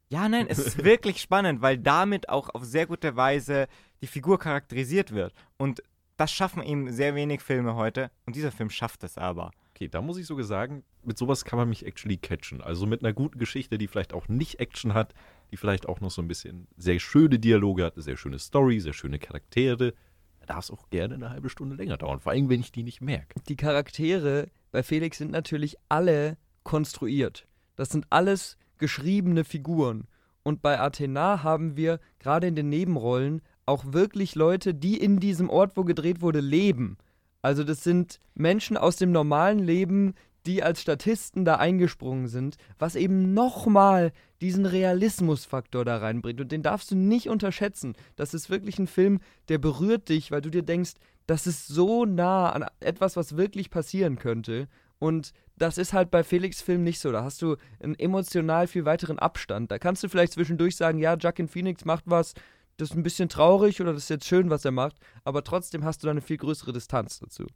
[0.10, 3.68] Ja, nein, es ist wirklich spannend, weil damit auch auf sehr gute Weise
[4.02, 5.34] die Figur charakterisiert wird.
[5.58, 5.84] Und
[6.18, 8.12] das schaffen eben sehr wenig Filme heute.
[8.26, 9.52] Und dieser Film schafft es aber.
[9.72, 12.62] Okay, da muss ich sogar sagen, mit sowas kann man mich actually catchen.
[12.62, 15.14] Also mit einer guten Geschichte, die vielleicht auch nicht Action hat,
[15.52, 18.80] die vielleicht auch noch so ein bisschen sehr schöne Dialoge hat, eine sehr schöne Story,
[18.80, 19.94] sehr schöne Charaktere.
[20.40, 22.84] Da darf es auch gerne eine halbe Stunde länger dauern, vor allem wenn ich die
[22.84, 23.40] nicht merke.
[23.48, 27.48] die Charaktere bei Felix sind natürlich alle konstruiert.
[27.76, 30.08] Das sind alles geschriebene Figuren.
[30.44, 35.50] Und bei Athena haben wir gerade in den Nebenrollen auch wirklich Leute, die in diesem
[35.50, 36.98] Ort, wo gedreht wurde, leben.
[37.42, 40.14] Also das sind Menschen aus dem normalen Leben,
[40.46, 46.40] die als Statisten da eingesprungen sind, was eben nochmal diesen Realismusfaktor da reinbringt.
[46.40, 47.94] Und den darfst du nicht unterschätzen.
[48.16, 50.94] Das ist wirklich ein Film, der berührt dich, weil du dir denkst,
[51.28, 54.68] das ist so nah an etwas, was wirklich passieren könnte.
[55.00, 57.12] Und das ist halt bei Felix Film nicht so.
[57.12, 59.72] Da hast du einen emotional viel weiteren Abstand.
[59.72, 62.34] Da kannst du vielleicht zwischendurch sagen, ja, Joaquin Phoenix macht was,
[62.78, 65.84] das ist ein bisschen traurig oder das ist jetzt schön, was er macht, aber trotzdem
[65.84, 67.48] hast du da eine viel größere Distanz dazu.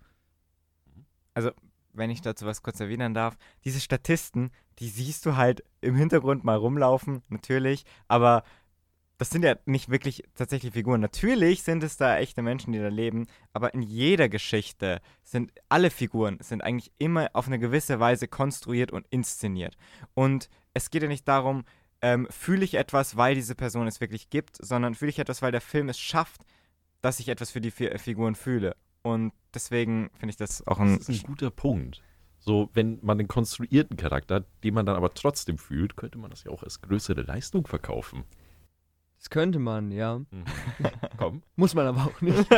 [1.93, 6.43] Wenn ich dazu was kurz erwähnen darf, diese Statisten, die siehst du halt im Hintergrund
[6.43, 8.43] mal rumlaufen, natürlich, aber
[9.19, 11.01] das sind ja nicht wirklich tatsächlich Figuren.
[11.01, 15.89] Natürlich sind es da echte Menschen, die da leben, aber in jeder Geschichte sind alle
[15.89, 19.75] Figuren sind eigentlich immer auf eine gewisse Weise konstruiert und inszeniert.
[20.13, 21.65] Und es geht ja nicht darum,
[22.01, 25.51] ähm, fühle ich etwas, weil diese Person es wirklich gibt, sondern fühle ich etwas, weil
[25.51, 26.41] der Film es schafft,
[27.01, 28.75] dass ich etwas für die Fi Figuren fühle.
[29.01, 32.01] Und deswegen finde ich das auch ein Das ist ein guter Punkt.
[32.39, 36.29] So, wenn man einen konstruierten Charakter hat, den man dann aber trotzdem fühlt, könnte man
[36.29, 38.23] das ja auch als größere Leistung verkaufen.
[39.17, 40.19] Das könnte man, ja.
[40.19, 40.45] Mhm.
[41.17, 41.43] Komm.
[41.57, 42.47] Muss man aber auch nicht.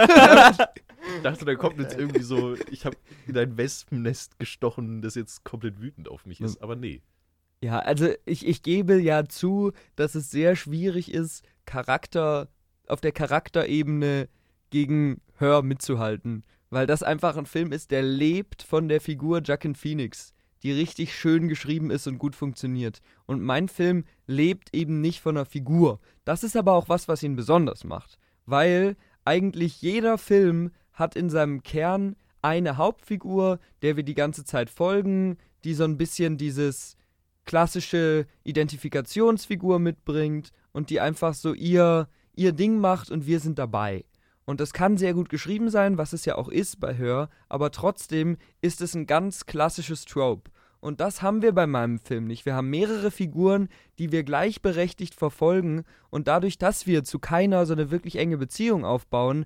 [1.15, 5.43] Ich dachte, da kommt jetzt irgendwie so, ich habe in ein Wespennest gestochen, das jetzt
[5.43, 6.62] komplett wütend auf mich ist.
[6.62, 7.01] Aber nee.
[7.63, 12.50] Ja, also ich, ich gebe ja zu, dass es sehr schwierig ist, Charakter
[12.88, 14.28] auf der Charakterebene
[14.71, 16.43] gegen Hör mitzuhalten.
[16.71, 21.15] Weil das einfach ein Film ist, der lebt von der Figur Jackin Phoenix, die richtig
[21.15, 23.02] schön geschrieben ist und gut funktioniert.
[23.26, 26.00] Und mein Film lebt eben nicht von einer Figur.
[26.26, 28.17] Das ist aber auch was, was ihn besonders macht.
[28.45, 34.69] Weil eigentlich jeder Film hat in seinem Kern eine Hauptfigur, der wir die ganze Zeit
[34.69, 36.95] folgen, die so ein bisschen dieses
[37.45, 44.06] klassische Identifikationsfigur mitbringt und die einfach so ihr, ihr Ding macht und wir sind dabei.
[44.45, 47.71] Und das kann sehr gut geschrieben sein, was es ja auch ist bei Hör, aber
[47.71, 50.51] trotzdem ist es ein ganz klassisches Trope.
[50.82, 52.45] Und das haben wir bei meinem Film nicht.
[52.45, 55.84] Wir haben mehrere Figuren, die wir gleichberechtigt verfolgen.
[56.10, 59.45] Und dadurch, dass wir zu keiner so eine wirklich enge Beziehung aufbauen,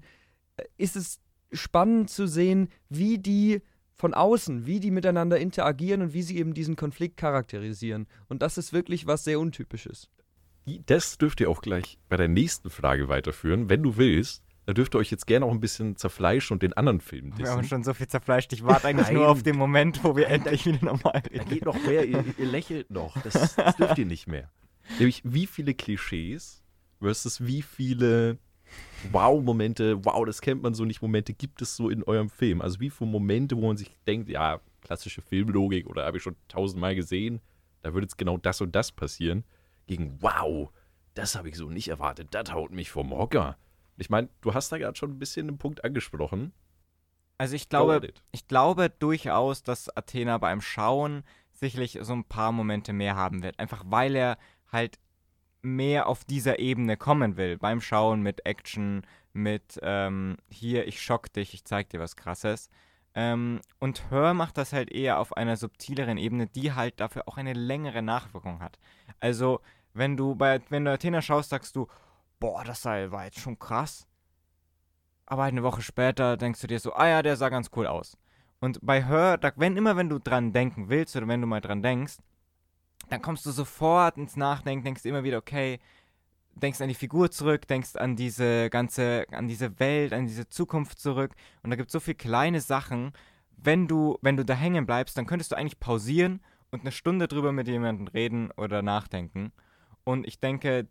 [0.55, 1.19] äh, ist es
[1.51, 3.61] spannend zu sehen, wie die
[3.95, 8.07] von außen, wie die miteinander interagieren und wie sie eben diesen Konflikt charakterisieren.
[8.27, 10.09] Und das ist wirklich was sehr Untypisches.
[10.85, 14.43] Das dürft ihr auch gleich bei der nächsten Frage weiterführen, wenn du willst.
[14.65, 17.43] Da dürft ihr euch jetzt gerne auch ein bisschen zerfleischen und den anderen Film dissen.
[17.43, 18.51] Wir haben schon so viel zerfleischt.
[18.51, 21.37] Ich warte eigentlich nur auf den Moment, wo wir endlich wieder normal reden.
[21.37, 22.03] Da geht noch mehr.
[22.05, 23.15] Ihr, ihr lächelt noch.
[23.21, 24.49] Das, das dürft ihr nicht mehr.
[24.97, 26.63] Nämlich, wie viele Klischees
[26.99, 28.39] versus wie viele
[29.11, 32.61] Wow-Momente, wow, das kennt man so nicht, Momente gibt es so in eurem Film?
[32.61, 36.35] Also wie viele Momente, wo man sich denkt, ja, klassische Filmlogik oder habe ich schon
[36.47, 37.41] tausendmal gesehen,
[37.81, 39.43] da würde jetzt genau das und das passieren,
[39.87, 40.71] gegen wow,
[41.13, 43.57] das habe ich so nicht erwartet, das haut mich vom Hocker.
[43.97, 46.51] Ich meine, du hast da gerade schon ein bisschen einen Punkt angesprochen.
[47.37, 52.93] Also ich glaube, ich glaube durchaus, dass Athena beim Schauen sicherlich so ein paar Momente
[52.93, 53.59] mehr haben wird.
[53.59, 54.37] Einfach weil er
[54.71, 54.99] halt
[55.65, 57.57] mehr auf dieser Ebene kommen will.
[57.57, 62.69] Beim Schauen mit Action, mit ähm, hier, ich schock dich, ich zeig dir was krasses.
[63.15, 67.37] Ähm, und Hör macht das halt eher auf einer subtileren Ebene, die halt dafür auch
[67.37, 68.77] eine längere Nachwirkung hat.
[69.19, 69.61] Also,
[69.93, 71.87] wenn du bei, wenn du Athena schaust, sagst du,
[72.39, 74.07] boah, das war jetzt schon krass.
[75.25, 78.17] Aber eine Woche später denkst du dir so, ah ja, der sah ganz cool aus.
[78.59, 81.81] Und bei da, wenn immer wenn du dran denken willst oder wenn du mal dran
[81.81, 82.17] denkst,
[83.09, 85.79] dann kommst du sofort ins Nachdenken, denkst immer wieder, okay,
[86.55, 90.99] denkst an die Figur zurück, denkst an diese ganze, an diese Welt, an diese Zukunft
[90.99, 91.33] zurück.
[91.63, 93.11] Und da gibt es so viele kleine Sachen.
[93.57, 96.41] Wenn du, wenn du da hängen bleibst, dann könntest du eigentlich pausieren
[96.71, 99.51] und eine Stunde drüber mit jemandem reden oder nachdenken.
[100.03, 100.87] Und ich denke,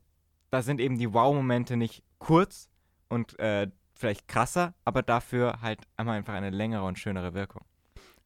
[0.51, 2.69] da sind eben die Wow-Momente nicht kurz
[3.09, 7.63] und äh, vielleicht krasser, aber dafür halt einmal einfach eine längere und schönere Wirkung.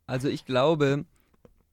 [0.07, 1.05] Also ich glaube,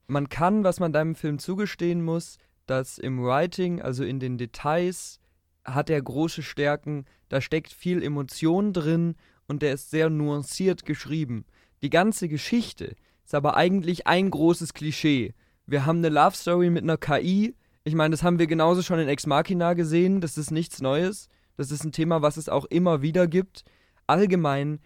[0.06, 5.20] man kann, was man deinem Film zugestehen muss, dass im Writing, also in den Details,
[5.64, 9.16] hat er große Stärken, da steckt viel Emotion drin
[9.48, 11.44] und der ist sehr nuanciert geschrieben.
[11.82, 15.34] Die ganze Geschichte ist aber eigentlich ein großes Klischee.
[15.66, 17.54] Wir haben eine Love Story mit einer KI.
[17.84, 20.20] Ich meine, das haben wir genauso schon in Ex Machina gesehen.
[20.20, 21.28] Das ist nichts Neues.
[21.56, 23.64] Das ist ein Thema, was es auch immer wieder gibt.
[24.06, 24.80] Allgemein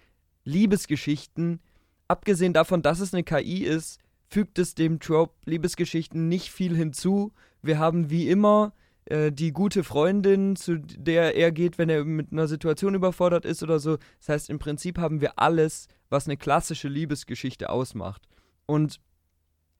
[0.44, 1.60] Liebesgeschichten,
[2.08, 3.98] abgesehen davon, dass es eine KI ist,
[4.30, 7.32] fügt es dem Trope Liebesgeschichten nicht viel hinzu.
[7.62, 8.72] Wir haben wie immer
[9.06, 13.62] äh, die gute Freundin, zu der er geht, wenn er mit einer Situation überfordert ist
[13.62, 13.98] oder so.
[14.20, 18.28] Das heißt, im Prinzip haben wir alles, was eine klassische Liebesgeschichte ausmacht.
[18.66, 19.00] Und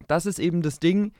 [0.09, 1.13] das ist eben das Ding.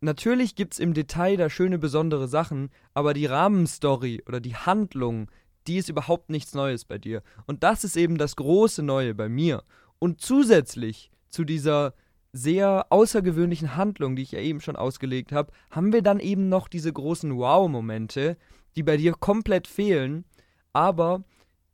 [0.00, 5.30] Natürlich gibt es im Detail da schöne besondere Sachen, aber die Rahmenstory oder die Handlung,
[5.66, 7.22] die ist überhaupt nichts Neues bei dir.
[7.46, 9.64] Und das ist eben das große Neue bei mir.
[9.98, 11.94] Und zusätzlich zu dieser
[12.36, 16.68] sehr außergewöhnlichen Handlung, die ich ja eben schon ausgelegt habe, haben wir dann eben noch
[16.68, 18.36] diese großen Wow-Momente,
[18.76, 20.24] die bei dir komplett fehlen.
[20.72, 21.24] Aber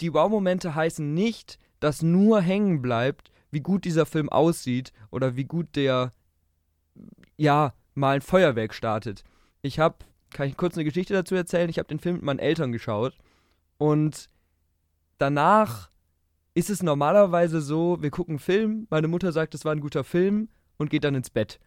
[0.01, 5.45] die Wow-Momente heißen nicht, dass nur hängen bleibt, wie gut dieser Film aussieht oder wie
[5.45, 6.13] gut der,
[7.37, 9.25] ja, mal ein Feuerwerk startet.
[9.63, 9.97] Ich habe,
[10.31, 11.69] kann ich kurz eine Geschichte dazu erzählen?
[11.69, 13.17] Ich habe den Film mit meinen Eltern geschaut
[13.79, 14.29] und
[15.19, 15.91] danach
[16.55, 20.05] ist es normalerweise so, wir gucken einen Film, meine Mutter sagt, es war ein guter
[20.05, 21.59] Film und geht dann ins Bett.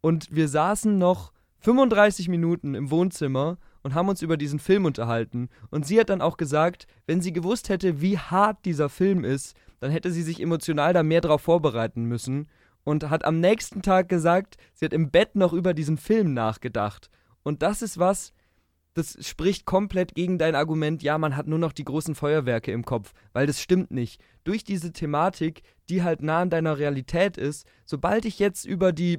[0.00, 5.48] Und wir saßen noch 35 Minuten im Wohnzimmer und haben uns über diesen Film unterhalten.
[5.70, 9.54] Und sie hat dann auch gesagt, wenn sie gewusst hätte, wie hart dieser Film ist,
[9.80, 12.48] dann hätte sie sich emotional da mehr drauf vorbereiten müssen.
[12.84, 17.10] Und hat am nächsten Tag gesagt, sie hat im Bett noch über diesen Film nachgedacht.
[17.44, 18.32] Und das ist was,
[18.94, 22.84] das spricht komplett gegen dein Argument, ja, man hat nur noch die großen Feuerwerke im
[22.84, 24.20] Kopf, weil das stimmt nicht.
[24.44, 29.18] Durch diese Thematik, die halt nah an deiner Realität ist, sobald ich jetzt über die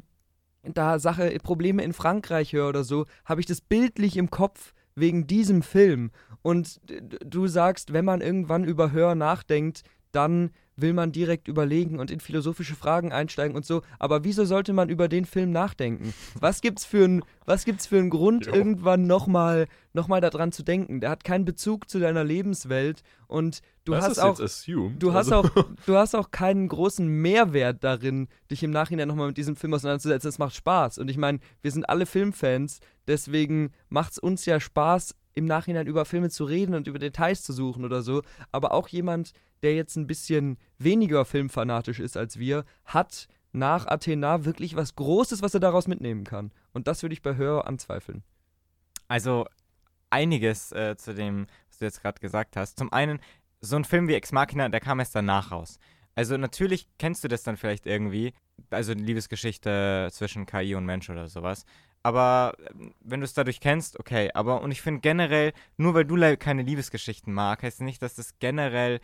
[0.63, 5.27] da Sache Probleme in Frankreich höre oder so, habe ich das bildlich im Kopf wegen
[5.27, 6.11] diesem Film.
[6.41, 6.79] Und
[7.25, 12.19] du sagst, wenn man irgendwann über Hör nachdenkt, dann will man direkt überlegen und in
[12.19, 13.81] philosophische Fragen einsteigen und so.
[13.99, 16.13] Aber wieso sollte man über den Film nachdenken?
[16.39, 18.53] Was gibt's für einen, was gibt's für einen Grund, Jo.
[18.53, 20.99] irgendwann nochmal noch mal daran zu denken?
[21.01, 24.37] Der hat keinen Bezug zu deiner Lebenswelt und du das hast auch.
[24.37, 29.27] Du hast, also, auch, du hast auch keinen großen Mehrwert darin, dich im Nachhinein nochmal
[29.27, 30.29] mit diesem Film auseinanderzusetzen.
[30.29, 30.97] Es macht Spaß.
[30.97, 35.87] Und ich meine, wir sind alle Filmfans, deswegen macht es uns ja Spaß, im Nachhinein
[35.87, 38.21] über Filme zu reden und über Details zu suchen oder so.
[38.51, 44.45] Aber auch jemand, der jetzt ein bisschen weniger filmfanatisch ist als wir, hat nach Athena
[44.45, 46.51] wirklich was Großes, was er daraus mitnehmen kann.
[46.73, 48.23] Und das würde ich bei Hör anzweifeln.
[49.07, 49.45] Also
[50.09, 52.77] einiges äh, zu dem, was du jetzt gerade gesagt hast.
[52.77, 53.19] Zum einen,
[53.61, 55.79] so ein Film wie Ex Machina, der kam erst danach raus.
[56.15, 58.33] Also natürlich kennst du das dann vielleicht irgendwie,
[58.69, 61.65] also die Liebesgeschichte zwischen KI und Mensch oder sowas.
[62.03, 64.29] Aber ähm, wenn du es dadurch kennst, okay.
[64.33, 68.37] Aber und ich finde generell, nur weil du keine Liebesgeschichten magst, heißt nicht, dass das
[68.39, 68.99] generell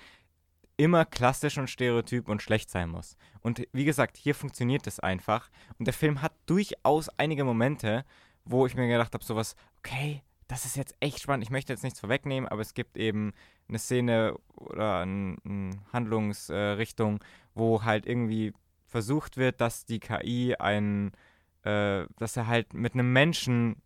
[0.78, 3.18] immer klassisch und stereotyp und schlecht sein muss.
[3.42, 5.50] Und wie gesagt, hier funktioniert das einfach.
[5.78, 8.06] Und der Film hat durchaus einige Momente,
[8.46, 11.44] wo ich mir gedacht habe, sowas, okay, das ist jetzt echt spannend.
[11.44, 13.34] Ich möchte jetzt nichts vorwegnehmen, aber es gibt eben
[13.68, 17.24] eine Szene oder eine ein Handlungsrichtung,
[17.54, 18.54] wo halt irgendwie
[18.88, 21.12] versucht wird, dass die KI ein,
[21.64, 23.82] äh, dass er halt mit einem Menschen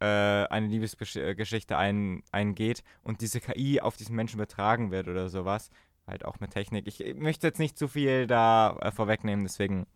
[0.00, 5.70] äh, eine Liebesgeschichte ein, eingeht und diese KI auf diesen Menschen übertragen wird oder sowas.
[6.06, 6.86] Halt auch mit Technik.
[6.86, 9.86] Ich möchte jetzt nicht zu viel da äh, vorwegnehmen, deswegen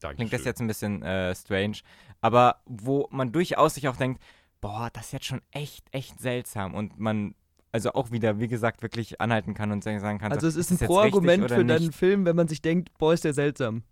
[0.00, 0.16] Dankeschön.
[0.16, 1.78] klingt das jetzt ein bisschen äh, strange.
[2.20, 4.22] Aber wo man durchaus sich auch denkt,
[4.60, 6.74] boah, das ist jetzt schon echt, echt seltsam.
[6.74, 7.34] Und man
[7.70, 10.70] also auch wieder, wie gesagt, wirklich anhalten kann und sagen kann, Also es so, ist
[10.70, 11.90] ein Pro-Argument für deinen?
[11.90, 13.82] Film, wenn man sich denkt, boah, ist der seltsam.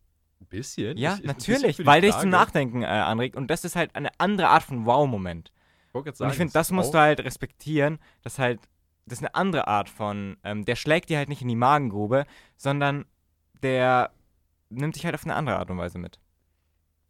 [0.42, 0.96] Ein bisschen.
[0.98, 2.30] Ja, Ich- bisschen natürlich, die weil dich zum.
[2.30, 3.36] Nachdenken äh, anregt.
[3.36, 5.52] Und das ist halt eine andere Art von Wow-Moment.
[5.88, 8.60] Ich Und ich finde, das musst auch- du halt respektieren, dass halt,
[9.06, 12.24] das ist eine andere Art von, ähm, der schlägt dir halt nicht in die Magengrube,
[12.56, 13.04] sondern
[13.62, 14.10] der
[14.70, 16.18] nimmt dich halt auf eine andere Art und Weise mit.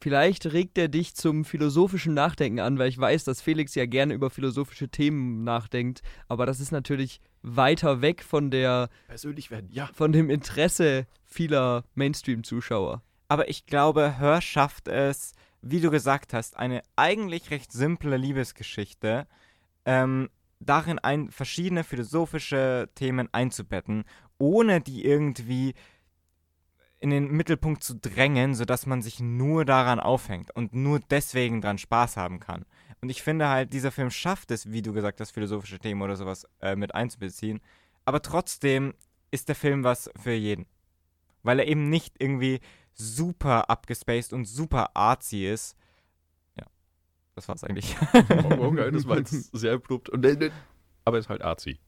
[0.01, 4.15] Vielleicht regt er dich zum philosophischen Nachdenken an, weil ich weiß, dass Felix ja gerne
[4.15, 9.69] über philosophische Themen nachdenkt, aber das ist natürlich weiter weg von der persönlich werden.
[9.71, 9.89] Ja.
[9.95, 13.01] von dem Interesse vieler Mainstream-Zuschauer.
[13.33, 19.27] Aber ich glaube, Hör schafft es, wie du gesagt hast, eine eigentlich recht simple Liebesgeschichte,
[19.87, 20.29] ähm,
[20.61, 24.05] darin ein, verschiedene philosophische Themen einzubetten,
[24.37, 25.73] ohne die irgendwie
[27.01, 31.79] in den Mittelpunkt zu drängen, sodass man sich nur daran aufhängt und nur deswegen dran
[31.79, 32.67] Spaß haben kann.
[33.01, 36.17] Und ich finde halt, dieser Film schafft es, wie du gesagt hast, philosophische Themen oder
[36.17, 37.63] sowas äh, mit einzubeziehen.
[38.05, 38.93] Aber trotzdem
[39.31, 40.67] ist der Film was für jeden.
[41.43, 42.61] Weil er eben nicht irgendwie
[42.95, 45.77] super abgespaced und super artsy ist.
[46.59, 46.65] Ja,
[47.35, 47.97] das war's eigentlich.
[48.15, 50.11] Oh, okay, das war jetzt sehr abrupt.
[50.13, 51.79] Aber er ist halt arzi.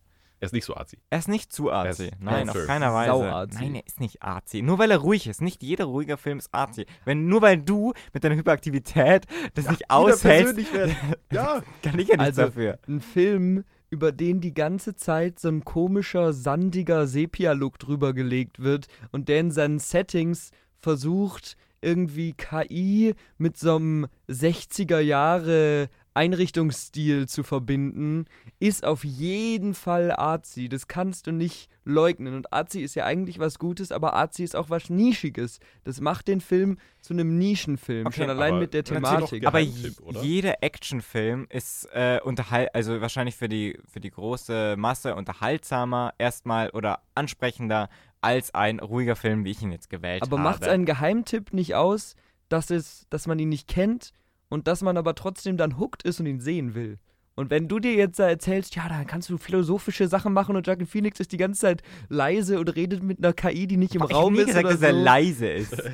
[0.41, 0.99] Er ist nicht so arzi.
[1.11, 2.07] Er ist nicht zu artsy.
[2.07, 3.57] ist- Nein, er ist auf keiner Weise.
[3.59, 4.61] Nein, er ist nicht artsy.
[4.63, 5.41] Nur weil er ruhig ist.
[5.41, 6.85] Nicht jeder ruhige Film ist artsy.
[7.05, 10.97] Wenn, nur weil du mit deiner Hyperaktivität das nicht aushältst, werden.
[11.33, 11.63] Ja.
[11.83, 12.79] kann ich ja nichts Also- dafür.
[12.87, 18.89] Ein Film, über den die ganze Zeit so ein komischer, sandiger Sepia-Look drüber gelegt wird
[19.13, 20.51] und der in seinen Settings
[20.85, 28.27] versucht, irgendwie KI mit so einem 60er Jahre Einrichtungsstil zu verbinden,
[28.61, 30.69] ist auf jeden Fall Arzi.
[30.69, 32.35] Das kannst du nicht leugnen.
[32.35, 35.59] Und Arzi ist ja eigentlich was Gutes, aber Arzi ist auch was Nischiges.
[35.83, 39.47] Das macht den Film zu einem Nischenfilm, Okay, schon allein aber mit der Thematik.
[39.47, 46.15] Aber jeder Actionfilm ist äh, unterhalt, also wahrscheinlich für die, für die große Masse unterhaltsamer
[46.19, 47.89] erstmal oder ansprechender
[48.21, 50.49] als ein ruhiger Film, wie ich ihn jetzt gewählt Aber habe.
[50.49, 52.15] macht es einen Geheimtipp nicht aus,
[52.49, 54.13] dass, es, dass man ihn nicht kennt
[54.55, 56.99] und dass man aber trotzdem dann hooked ist und ihn sehen will?
[57.37, 60.67] Und wenn du dir jetzt da erzählst, ja, da kannst du philosophische Sachen machen und
[60.69, 64.03] Joaquin Phoenix ist die ganze Zeit leise und redet mit einer KI, die nicht im
[64.03, 65.03] ich habe Raum nie ist gesagt, oder dass er so.
[65.03, 65.83] leise ist.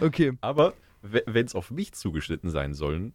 [0.00, 3.12] Okay, Aber wenn es auf mich zugeschnitten sein sollen,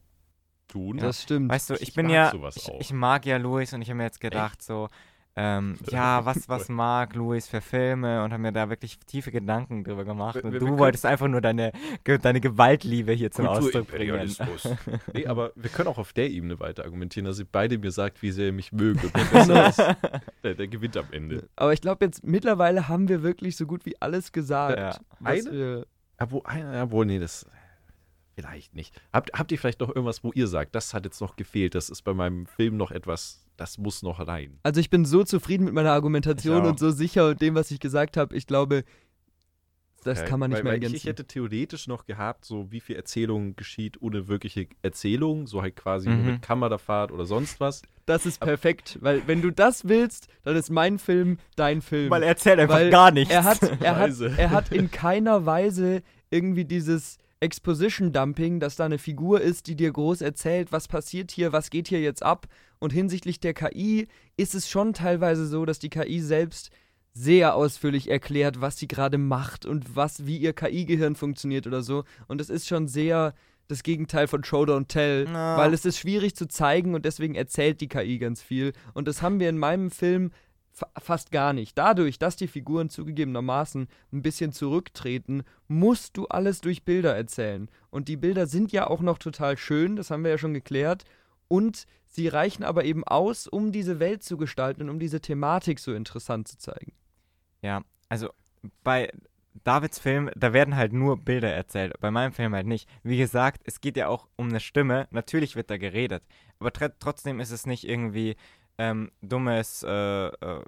[0.68, 0.98] tun.
[0.98, 1.50] das stimmt.
[1.50, 2.80] Weißt du, ich, Ich bin mag ja, sowas ich, auch.
[2.80, 4.88] ich mag ja Louis und ich habe mir jetzt gedacht so,
[5.36, 9.84] ähm, ja, was, was mag Louis für Filme und habe mir da wirklich tiefe Gedanken
[9.84, 10.36] drüber gemacht.
[10.36, 11.72] Wir- und wir- du wir wolltest einfach nur deine,
[12.04, 14.36] deine Gewaltliebe hier zum Ausdruck bringen.
[15.14, 18.22] Nee, aber wir können auch auf der Ebene weiter argumentieren, dass ihr beide mir sagt,
[18.22, 19.02] wie sehr ihr mich mögt.
[20.44, 21.48] Der, der gewinnt am Ende.
[21.56, 24.78] Aber ich glaube, jetzt mittlerweile haben wir wirklich so gut wie alles gesagt.
[24.78, 24.96] Ja.
[25.24, 25.86] Eine- wir-
[26.20, 26.42] Obwohl,
[26.82, 27.46] obwohl, nee, das
[28.36, 29.00] vielleicht nicht.
[29.14, 31.90] Habt, habt ihr vielleicht noch irgendwas, wo ihr sagt, das hat jetzt noch gefehlt, das
[31.90, 34.60] ist bei meinem Film noch etwas, das muss noch rein.
[34.64, 37.80] Also ich bin so zufrieden mit meiner Argumentation und so sicher mit dem, was ich
[37.80, 38.36] gesagt habe.
[38.36, 38.84] Ich glaube,
[40.05, 40.95] das Okay, kann man nicht weil, mehr weil ergänzen.
[40.95, 45.76] ich hätte theoretisch noch gehabt, so wie viel Erzählung geschieht ohne wirkliche Erzählung, so halt
[45.76, 46.26] quasi Mhm.
[46.26, 47.82] mit Kamerafahrt oder sonst was.
[48.05, 52.10] das ist perfekt, weil wenn du das willst, dann ist mein Film dein Film.
[52.10, 53.32] Weil er erzählt einfach Weil gar nichts.
[53.34, 56.01] er hat, er hat, er hat in keiner Weise
[56.32, 61.54] irgendwie dieses Exposition-Dumping, dass da eine Figur ist, die dir groß erzählt, was passiert hier,
[61.54, 62.48] was geht hier jetzt ab.
[62.80, 66.70] Und hinsichtlich der KI ist es schon teilweise so, dass die KI selbst
[67.14, 72.04] sehr ausführlich erklärt, was sie gerade macht und was, wie ihr KI-Gehirn funktioniert oder so.
[72.28, 73.34] Und es ist schon sehr
[73.68, 75.58] das Gegenteil von Show Don't Tell, Na.
[75.58, 78.74] weil es ist schwierig zu zeigen und deswegen erzählt die KI ganz viel.
[78.94, 80.32] Und das haben wir in meinem Film
[80.98, 81.78] fast gar nicht.
[81.78, 87.70] Dadurch, dass die Figuren zugegebenermaßen ein bisschen zurücktreten, musst du alles durch Bilder erzählen.
[87.90, 91.04] Und die Bilder sind ja auch noch total schön, das haben wir ja schon geklärt.
[91.48, 95.80] Und sie reichen aber eben aus, um diese Welt zu gestalten und um diese Thematik
[95.80, 96.94] so interessant zu zeigen.
[97.62, 98.30] Ja, also
[98.84, 99.12] bei
[99.64, 101.94] Davids Film, da werden halt nur Bilder erzählt.
[102.00, 102.88] Bei meinem Film halt nicht.
[103.04, 105.08] Wie gesagt, es geht ja auch um eine Stimme.
[105.12, 106.24] Natürlich wird da geredet.
[106.60, 108.36] Aber tr trotzdem ist es nicht irgendwie
[108.80, 110.64] ähm, dummes äh, äh,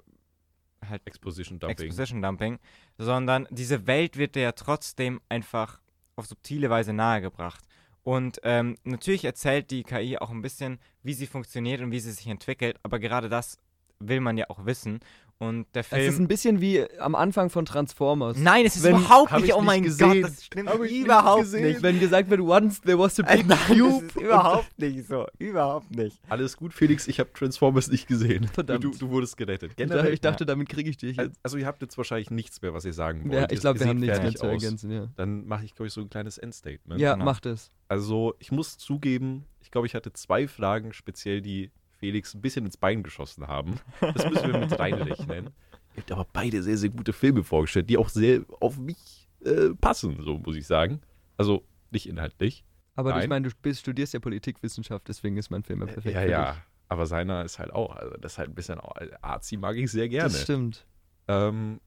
[0.88, 1.86] halt Exposition Dumping.
[1.86, 2.58] Exposition Dumping,
[2.98, 5.80] sondern diese Welt wird dir ja trotzdem einfach
[6.14, 7.64] auf subtile Weise nahegebracht.
[8.04, 12.12] Und ähm, natürlich erzählt die KI auch ein bisschen, wie sie funktioniert und wie sie
[12.12, 13.58] sich entwickelt, aber gerade das
[13.98, 15.00] will man ja auch wissen.
[15.42, 16.24] Und der Das ist Film.
[16.24, 18.36] ein bisschen wie am Anfang von Transformers.
[18.38, 19.44] Nein, es ist Wenn- überhaupt nicht.
[19.46, 20.22] ich Oh nicht mein gesehen.
[20.22, 21.64] Gott, das stimmt Hab ich nicht überhaupt gesehen.
[21.64, 21.82] nicht.
[21.82, 24.04] Wenn gesagt wird, once there was a Äh, big Nein, cube.
[24.06, 25.26] das ist überhaupt nicht so.
[25.38, 26.20] Überhaupt nicht.
[26.28, 28.46] Alles gut, Felix, ich habe Transformers nicht gesehen.
[28.52, 28.84] Verdammt.
[28.84, 29.70] Du, du wurdest gerettet.
[29.70, 31.40] Ich dachte, Generell, ich dachte damit kriege ich dich jetzt.
[31.42, 33.32] also ihr habt jetzt wahrscheinlich nichts mehr, was ihr sagen wollt.
[33.40, 34.90] Ja, ich glaube, ihr wir haben nichts mehr zu ergänzen.
[34.92, 37.00] Ja, Dann mache ich, glaube ich, so ein kleines Endstatement.
[37.00, 37.24] ja genau.
[37.24, 37.72] macht es.
[37.88, 41.70] Also, ich muss zugeben, ich glaube, ich hatte zwei Fragen, speziell die
[42.02, 43.78] Felix ein bisschen ins Bein geschossen haben.
[44.00, 45.46] Das müssen wir mit reinrechnen.
[45.94, 49.68] Ihr habt aber beide sehr, sehr gute Filme vorgestellt, die auch sehr auf mich äh,
[49.80, 51.00] passen, so muss ich sagen.
[51.36, 52.64] Also, nicht inhaltlich.
[52.96, 53.28] Aber ich Nein.
[53.28, 56.12] meine, du bist, studierst ja Politikwissenschaft, deswegen ist mein Film ja perfekt.
[56.14, 56.56] ja, ja.
[56.88, 59.88] Aber seiner ist halt auch, also das ist halt ein bisschen, auch- Arzi mag ich
[59.92, 60.28] sehr gerne.
[60.32, 60.84] Das stimmt.
[61.28, 61.80] Ähm,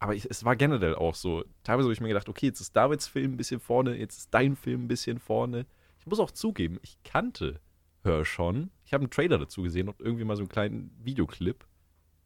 [0.00, 1.44] aber ich, es war generell auch so.
[1.62, 4.34] Teilweise habe ich mir gedacht, okay, jetzt ist Davids Film ein bisschen vorne, jetzt ist
[4.34, 5.64] dein Film ein bisschen vorne.
[6.00, 7.60] Ich muss auch zugeben, ich kannte
[8.04, 8.70] Hör schon.
[8.88, 11.66] Ich habe einen Trailer dazu gesehen und irgendwie mal so einen kleinen Videoclip.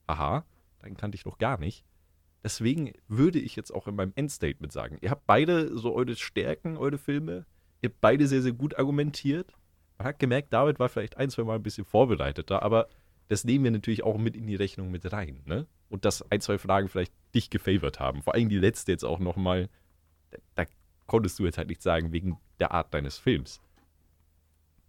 [0.07, 0.45] Aha,
[0.85, 1.85] den kannte ich noch gar nicht.
[2.45, 6.77] Deswegen würde ich jetzt auch in meinem Endstatement sagen, ihr habt beide so eure Stärken,
[6.77, 7.47] eure Filme.
[7.81, 9.57] Ihr habt beide sehr, sehr gut argumentiert.
[9.99, 12.87] Man hat gemerkt, David war vielleicht ein, zwei Mal ein bisschen vorbereiteter, aber
[13.27, 15.67] das nehmen wir natürlich auch mit in die Rechnung mit rein, ne?
[15.89, 18.23] Und dass ein, zwei Fragen vielleicht dich gefavored haben.
[18.23, 19.69] Vor allem die letzte jetzt auch nochmal,
[20.31, 20.65] da, da
[21.09, 23.61] konntest du jetzt halt nicht sagen, wegen der Art deines Films.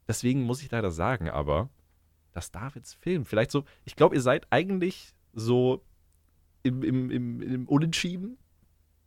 [0.07, 1.69] Deswegen muss ich leider sagen, aber,
[2.31, 5.85] dass Davids Film vielleicht so, ich glaube, ihr seid eigentlich so
[6.63, 8.37] im, im, im, im Unentschieden,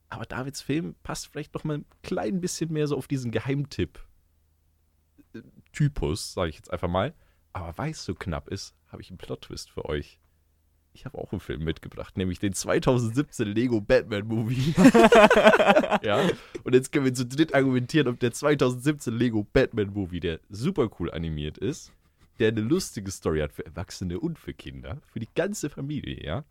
[0.08, 6.32] aber Davids Film passt vielleicht noch mal ein klein bisschen mehr so auf diesen Geheimtipp-Typus,
[6.32, 7.12] sage ich jetzt einfach mal.
[7.52, 10.20] Aber weil es so knapp ist, habe ich einen Plot-Twist für euch.
[10.96, 14.74] Ich habe auch einen Film mitgebracht, nämlich den 2017 Lego Batman Movie.
[16.02, 16.26] ja.
[16.64, 20.88] Und jetzt können wir zu dritt argumentieren, ob der 2017 Lego Batman Movie, der super
[20.98, 21.92] cool animiert ist,
[22.38, 26.44] der eine lustige Story hat für Erwachsene und für Kinder, für die ganze Familie, ja,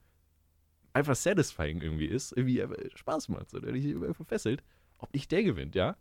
[0.93, 4.64] einfach satisfying irgendwie ist, irgendwie Spaß macht, so, der dich einfach fesselt,
[5.00, 5.98] ob nicht der gewinnt, ja?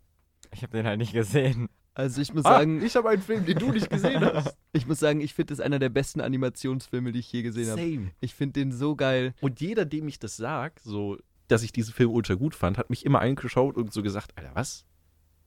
[0.51, 1.67] Ich habe den halt nicht gesehen.
[1.95, 4.55] Also ich muss Ah, sagen, ich habe einen Film, den du nicht gesehen hast.
[4.73, 7.81] ich muss sagen, ich finde das einer der besten Animationsfilme, die ich je gesehen habe.
[7.81, 8.11] Same.
[8.19, 9.33] Ich finde den so geil.
[9.41, 11.17] Und jeder, dem ich das sag, so,
[11.47, 14.51] dass ich diesen Film ultra gut fand, hat mich immer eingeschaut und so gesagt, Alter,
[14.53, 14.85] was?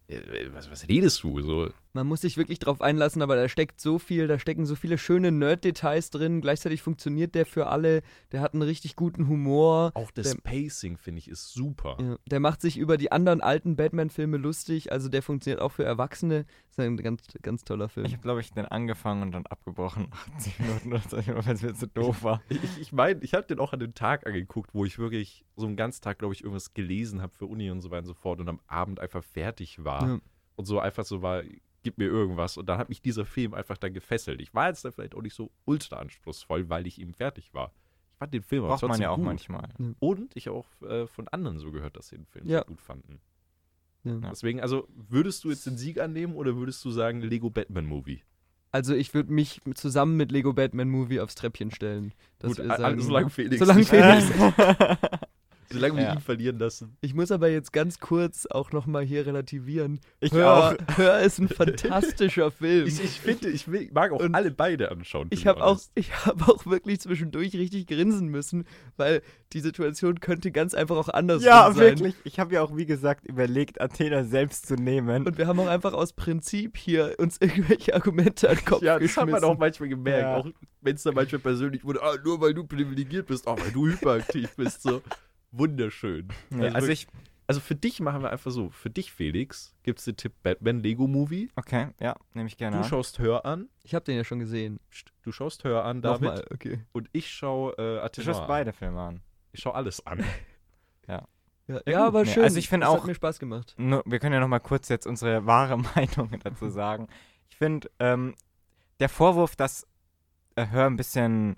[0.09, 0.21] Äh,
[0.55, 1.41] Was, was redest du?
[1.43, 4.75] So, Man muss sich wirklich drauf einlassen, aber da steckt so viel, da stecken so
[4.77, 6.41] viele schöne Nerd-Details drin.
[6.41, 8.03] Gleichzeitig funktioniert der für alle.
[8.31, 9.93] Der hat einen richtig guten Humor.
[9.95, 11.97] auch das Der- Pacing, finde ich, ist super.
[12.01, 14.93] Ja, der macht sich über die anderen alten Batman-Filme lustig.
[14.93, 16.45] Also der funktioniert auch für Erwachsene.
[16.71, 18.07] Ist ein ganz, ganz toller Film.
[18.07, 20.09] Ich habe, glaube ich, den angefangen und dann abgebrochen.
[20.37, 22.43] 80 Minuten oder so, weil es mir zu doof war.
[22.49, 25.45] Ich meine, ich, mein, ich habe den auch an dem Tag angeguckt, wo ich wirklich
[25.57, 28.07] so einen ganzen Tag, glaube ich, irgendwas gelesen habe für Uni und so weiter und
[28.07, 30.07] so fort und am Abend einfach fertig war.
[30.07, 30.19] Ja.
[30.57, 31.43] Und so einfach so war,
[31.83, 32.57] gib mir irgendwas.
[32.57, 34.41] Und dann hat mich dieser Film einfach dann gefesselt.
[34.41, 37.73] Ich war jetzt da vielleicht auch nicht so ultra anspruchsvoll, weil ich eben fertig war.
[38.13, 39.25] Ich fand den Film aber Braucht man trotzdem ja auch gut.
[39.25, 39.69] manchmal.
[40.01, 42.63] Und ich habe auch äh, von anderen so gehört, dass sie den Film Ja.
[42.63, 43.21] gut fanden.
[44.05, 44.17] Ja.
[44.31, 48.23] Deswegen, also, würdest du jetzt den Sieg annehmen oder würdest du sagen Lego Batman Movie?
[48.71, 52.13] Also ich würde mich zusammen mit Lego Batman Movie aufs Treppchen stellen.
[52.39, 54.31] Dass Gut, wir sagen, solange Felix Solange nicht- Felix.
[55.71, 56.13] Solange wir Ja.
[56.15, 56.97] ihn verlieren lassen.
[57.01, 60.01] Ich muss aber jetzt ganz kurz auch nochmal hier relativieren.
[60.21, 62.87] Ich Hör, Hör ist ein fantastischer Film.
[62.87, 65.29] Ich, ich finde, ich mag auch Und alle beide anschauen.
[65.31, 68.65] Ich be habe auch, ich hab auch wirklich zwischendurch richtig grinsen müssen,
[68.97, 71.99] weil die Situation könnte ganz einfach auch anders Ja, sein.
[71.99, 72.15] wirklich.
[72.25, 75.27] Ich habe ja auch, wie gesagt, überlegt, Athena selbst zu nehmen.
[75.27, 78.99] Und wir haben auch einfach aus Prinzip hier uns irgendwelche Argumente an den Kopf Ja,
[78.99, 80.23] das hat man auch manchmal gemerkt.
[80.23, 80.37] Ja.
[80.37, 80.49] Auch
[80.81, 83.87] wenn es dann manchmal persönlich wurde, ah, nur weil du privilegiert bist, auch weil du
[83.87, 84.83] hyperaktiv bist.
[84.83, 85.03] So
[85.51, 86.29] wunderschön.
[86.51, 88.69] Nee, also wirklich- ich, Also für dich machen wir einfach so.
[88.69, 91.49] Für dich, Felix, gibt es den Tipp Batman Lego Movie.
[91.57, 92.89] okay, ja, nehme ich gerne Du an.
[92.89, 93.69] schaust Hör an.
[93.83, 94.81] ich habe den ja schon gesehen.
[95.23, 96.21] Du schaust Hör an, David.
[96.23, 96.85] Nochmal, okay.
[96.93, 99.21] Und ich schaue äh, Du Athena schaust beide Filme an.
[99.53, 100.23] Ich schaue alles an.
[101.09, 101.27] Ja,
[101.69, 102.43] Ja, ja aber Nee, schön.
[102.45, 103.75] also ich find das auch- hat mir Spaß gemacht.
[103.79, 107.09] Nur, wir können ja noch mal kurz jetzt unsere wahre Meinung dazu sagen.
[107.49, 108.35] Ich finde, ähm,
[109.01, 109.87] der Vorwurf, dass
[110.57, 111.57] äh, Hör ein bisschen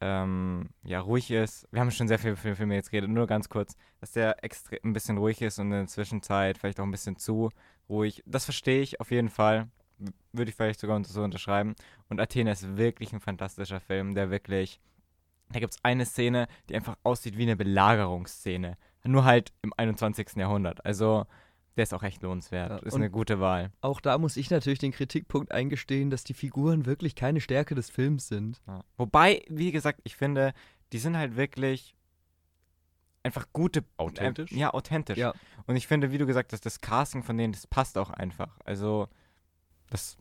[0.00, 3.48] ähm, ja, ruhig ist, wir haben schon sehr viel für Filme jetzt geredet, nur ganz
[3.48, 6.90] kurz, dass der extrem ein bisschen ruhig ist und in der Zwischenzeit vielleicht auch ein
[6.90, 7.50] bisschen zu
[7.88, 8.22] ruhig.
[8.24, 9.68] Das verstehe ich auf jeden Fall.
[10.32, 11.74] Würde ich vielleicht sogar so unterschreiben.
[12.08, 14.80] Und Athena ist wirklich ein fantastischer Film, der wirklich.
[15.52, 18.78] Da gibt es eine Szene, die einfach aussieht wie eine Belagerungsszene.
[19.04, 20.36] Nur halt im 21.
[20.36, 20.84] Jahrhundert.
[20.86, 21.26] Also,
[21.76, 22.70] der ist auch echt lohnenswert.
[22.70, 23.72] Ja, ist eine gute Wahl.
[23.80, 27.90] Auch da muss ich natürlich den Kritikpunkt eingestehen, dass die Figuren wirklich keine Stärke des
[27.90, 28.60] Films sind.
[28.66, 28.84] Ja.
[28.96, 30.52] Wobei, wie gesagt, ich finde,
[30.92, 31.94] die sind halt wirklich
[33.22, 33.84] einfach gute.
[33.96, 34.52] Authentisch?
[34.52, 35.18] Äh, ja, authentisch.
[35.18, 35.32] Ja.
[35.66, 38.58] Und ich finde, wie du gesagt hast, das Casting von denen, das passt auch einfach.
[38.64, 39.08] Also,
[39.88, 40.16] das.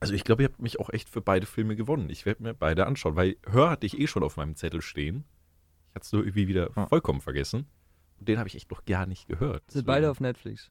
[0.00, 2.10] Also ich glaube, ihr habt mich auch echt für beide Filme gewonnen.
[2.10, 5.22] Ich werde mir beide anschauen, weil Hör hatte ich eh schon auf meinem Zettel stehen.
[5.90, 6.88] Ich hatte es nur irgendwie wieder Ja.
[6.88, 7.68] vollkommen vergessen.
[8.22, 9.68] Und den habe ich echt noch gar nicht gehört.
[9.68, 10.70] Sind beide auf Netflix.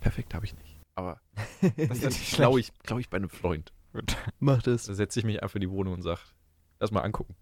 [0.00, 0.80] Perfekt habe ich nicht.
[0.96, 1.20] Aber
[1.88, 3.72] Das das glaube ich, glaub ich bei einem Freund.
[4.40, 4.86] Macht es.
[4.86, 6.18] Da setze ich mich einfach in die Wohnung und sage,
[6.80, 7.36] lass mal angucken.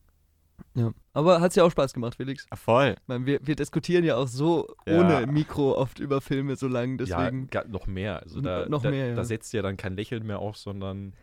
[0.74, 0.92] Ja.
[1.14, 2.46] Aber hat es ja auch Spaß gemacht, Felix.
[2.50, 2.96] Ah, voll.
[3.06, 5.00] Meine, wir, wir diskutieren ja auch so Ja.
[5.00, 7.48] ohne Mikro oft über Filme so lang, deswegen.
[7.50, 8.22] ja, noch mehr.
[8.22, 9.14] Also da, noch da, mehr, ja.
[9.14, 11.14] da setzt ja dann kein Lächeln mehr auf, sondern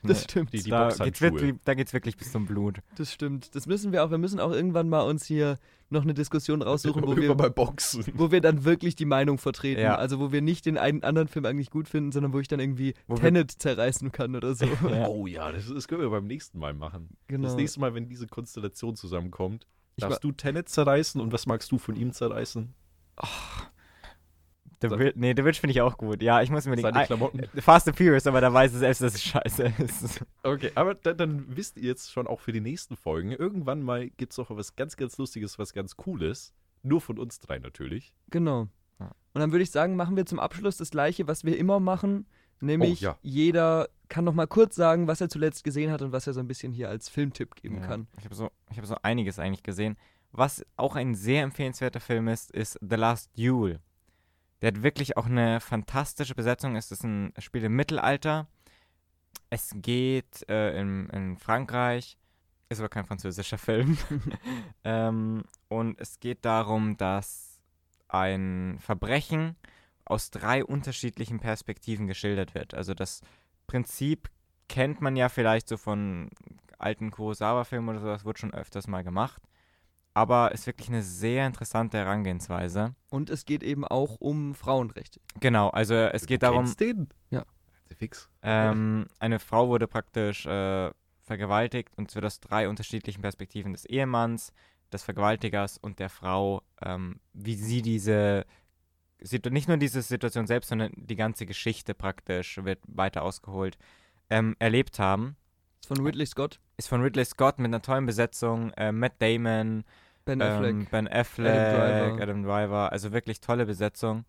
[0.08, 0.24] das Nee.
[0.24, 0.52] stimmt.
[0.52, 1.32] die, die da, geht's Boxhandschuhe.
[1.32, 2.78] wirklich, da geht's wirklich bis zum Blut.
[2.96, 3.54] Das stimmt.
[3.54, 4.10] Das müssen wir auch.
[4.10, 5.58] Wir müssen auch irgendwann mal uns hier
[5.92, 9.80] noch eine Diskussion raussuchen, wo wir, wo wir dann wirklich die Meinung vertreten.
[9.80, 9.96] Ja.
[9.96, 12.60] Also wo wir nicht den einen anderen Film eigentlich gut finden, sondern wo ich dann
[12.60, 14.66] irgendwie Wo Tenet zerreißen kann oder so.
[14.88, 15.06] Ja.
[15.08, 17.16] Oh ja, das, das können wir beim nächsten Mal machen.
[17.26, 17.44] Genau.
[17.48, 21.70] Das nächste Mal, wenn diese Konstellation zusammenkommt, Ich darfst du Tenet zerreißen und was magst
[21.72, 22.72] du von ihm zerreißen?
[24.82, 26.22] The Sa- Witch, nee, The Witch finde ich auch gut.
[26.22, 27.42] Ja, ich muss mir Seine Klamotten.
[27.54, 27.60] die.
[27.60, 30.24] Fast and Furious, aber da weiß es selbst, dass es scheiße ist.
[30.42, 34.08] Okay, aber dann, dann wisst ihr jetzt schon auch für die nächsten Folgen, irgendwann mal
[34.10, 36.54] gibt es auch was ganz, ganz Lustiges, was ganz Cooles.
[36.82, 38.14] Nur von uns drei natürlich.
[38.30, 38.68] Genau.
[39.32, 42.26] Und dann würde ich sagen, machen wir zum Abschluss das gleiche, was wir immer machen.
[42.60, 43.18] Nämlich Oh, ja.
[43.22, 46.40] jeder kann noch mal kurz sagen, was er zuletzt gesehen hat und was er so
[46.40, 48.06] ein bisschen hier als Filmtipp geben Ja, kann.
[48.18, 49.96] Ich habe so, ich hab so einiges eigentlich gesehen.
[50.32, 53.78] Was auch ein sehr empfehlenswerter Film ist, ist The Last Duel.
[54.60, 56.76] Der hat wirklich auch eine fantastische Besetzung.
[56.76, 58.46] Es ist ein Spiel im Mittelalter.
[59.48, 62.18] Es geht äh, in, in Frankreich.
[62.68, 63.98] Ist aber kein französischer Film.
[64.84, 67.60] ähm, und es geht darum, dass
[68.08, 69.56] ein Verbrechen
[70.04, 72.74] aus drei unterschiedlichen Perspektiven geschildert wird.
[72.74, 73.22] Also das
[73.66, 74.28] Prinzip
[74.68, 76.30] kennt man ja vielleicht so von
[76.78, 79.42] alten Kurosawa-Filmen oder sowas, wurde schon öfters mal gemacht.
[80.14, 82.94] Aber ist wirklich eine sehr interessante Herangehensweise.
[83.10, 85.20] Und es geht eben auch um Frauenrechte.
[85.38, 87.08] Genau, also es geht du darum, Kennst den?
[87.30, 87.44] Ja.
[87.96, 88.28] Fix.
[88.42, 90.90] ähm, eine Frau wurde praktisch äh,
[91.22, 94.52] vergewaltigt und wird aus drei unterschiedlichen Perspektiven des Ehemanns,
[94.92, 98.46] des Vergewaltigers und der Frau, ähm, wie sie diese,
[99.50, 103.78] nicht nur diese Situation selbst, sondern die ganze Geschichte praktisch wird weiter ausgeholt,
[104.28, 105.36] ähm, erlebt haben.
[105.80, 109.84] Ist von Ridley Scott, Ist von Ridley Scott mit einer tollen Besetzung, äh, Matt Damon,
[110.24, 110.70] Ben Affleck.
[110.70, 112.22] ähm, Ben Affleck, Driver.
[112.22, 114.24] Adam Driver, also wirklich tolle Besetzung.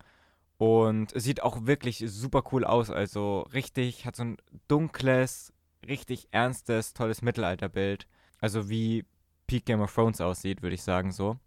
[0.58, 2.90] Und sieht auch wirklich super cool aus.
[2.90, 4.38] Also richtig, hat so ein
[4.68, 5.54] dunkles,
[5.88, 8.08] richtig ernstes, tolles Mittelalterbild.
[8.40, 9.06] Also wie
[9.48, 11.38] Peak Game of Thrones aussieht, würde ich sagen so.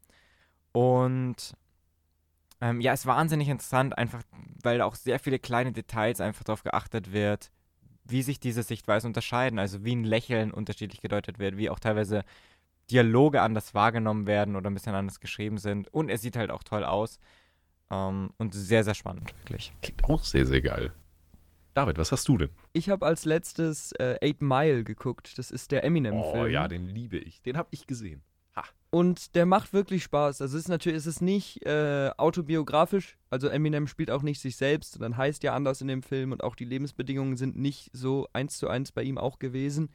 [0.72, 1.54] Und
[2.60, 4.22] ähm, ja, es ist wahnsinnig interessant, einfach
[4.62, 7.50] weil auch sehr viele kleine Details einfach darauf geachtet wird,
[8.04, 9.58] wie sich diese Sichtweisen unterscheiden.
[9.58, 12.24] Also wie ein Lächeln unterschiedlich gedeutet wird, wie auch teilweise
[12.90, 15.92] Dialoge anders wahrgenommen werden oder ein bisschen anders geschrieben sind.
[15.92, 17.18] Und er sieht halt auch toll aus.
[17.90, 19.72] Ähm, und sehr, sehr spannend, wirklich.
[19.82, 20.92] Klingt auch sehr, sehr geil.
[21.74, 22.50] David, was hast du denn?
[22.72, 25.36] Ich habe als letztes äh, Eight Mile geguckt.
[25.38, 26.42] Das ist der Eminem-Film.
[26.42, 27.42] Oh ja, den liebe ich.
[27.42, 28.22] Den habe ich gesehen.
[28.94, 30.40] Und der macht wirklich Spaß.
[30.40, 33.18] Also es ist natürlich, es ist nicht äh, autobiografisch.
[33.28, 36.44] Also Eminem spielt auch nicht sich selbst, sondern heißt ja anders in dem Film und
[36.44, 39.90] auch die Lebensbedingungen sind nicht so eins zu eins bei ihm auch gewesen.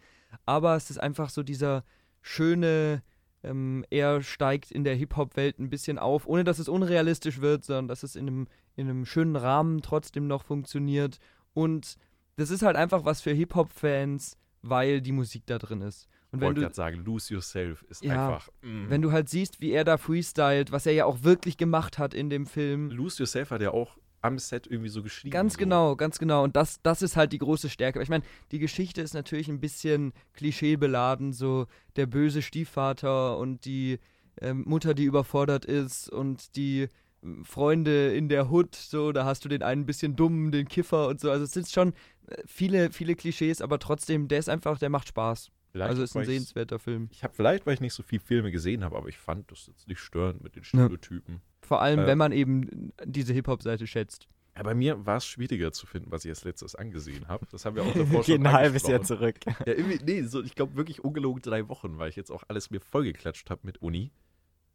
[0.45, 1.85] Aber es ist einfach so dieser
[2.21, 3.01] schöne
[3.41, 7.87] ähm, er steigt in der Hip-Hop-Welt ein bisschen auf, ohne dass es unrealistisch wird, sondern
[7.87, 11.19] dass es in einem, in einem schönen Rahmen trotzdem noch funktioniert.
[11.53, 11.95] Und
[12.35, 16.09] das ist halt einfach was für Hip-Hop-Fans, weil die Musik da drin ist.
[16.31, 18.49] Und wenn wollte du, gerade sagen, Lose Yourself ist Ja, einfach.
[18.61, 18.89] mm.
[18.89, 22.13] wenn du halt siehst, wie er da freestylt, was er ja auch wirklich gemacht hat
[22.13, 22.91] in dem Film.
[22.91, 25.31] Lose Yourself hat ja auch am Set irgendwie so geschrieben.
[25.31, 25.59] Ganz so.
[25.59, 26.43] genau, ganz genau.
[26.43, 28.01] Und das, das ist halt die große Stärke.
[28.01, 33.99] Ich meine, die Geschichte ist natürlich ein bisschen klischeebeladen, so der böse Stiefvater und die
[34.41, 36.87] ähm, Mutter, die überfordert ist und die
[37.23, 41.07] ähm, Freunde in der Hood, so, da hast du den einen bisschen dummen, den Kiffer
[41.07, 41.31] und so.
[41.31, 41.93] Also es sind schon
[42.27, 45.49] äh, viele, viele Klischees, aber trotzdem, der ist einfach, der macht Spaß.
[45.71, 47.09] Vielleicht, also ist ein sehenswerter Film.
[47.11, 49.67] Ich habe vielleicht, weil ich nicht so viel Filme gesehen habe, aber ich fand das
[49.67, 51.41] jetzt nicht störend mit den Stereotypen.
[51.61, 54.27] Vor allem, Äh, wenn man eben diese Hip-Hop-Seite schätzt.
[54.57, 57.45] Ja, bei mir war es schwieriger zu finden, was ich als letztes angesehen habe.
[57.51, 59.35] Das haben wir auch davor schon ein halbes Jahr zurück.
[59.45, 62.71] Ja, irgendwie, nee, so, ich glaube wirklich ungelogen drei Wochen, weil ich jetzt auch alles
[62.71, 64.11] mir vollgeklatscht habe mit Uni.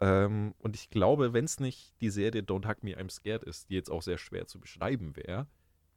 [0.00, 3.70] Ähm, und ich glaube, wenn es nicht die Serie Don't Hug Me, I'm Scared ist,
[3.70, 5.46] die jetzt auch sehr schwer zu beschreiben wäre,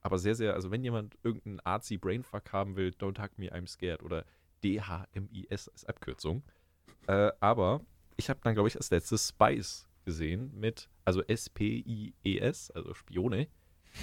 [0.01, 3.67] aber sehr, sehr, also wenn jemand irgendeinen artsy Brainfuck haben will, Don't Hug Me, I'm
[3.67, 4.25] Scared oder
[4.63, 6.43] DHMIS als Abkürzung.
[7.07, 7.81] Äh, aber
[8.17, 13.47] ich habe dann, glaube ich, als letztes Spice gesehen mit, also S-P-I-E-S, also Spione,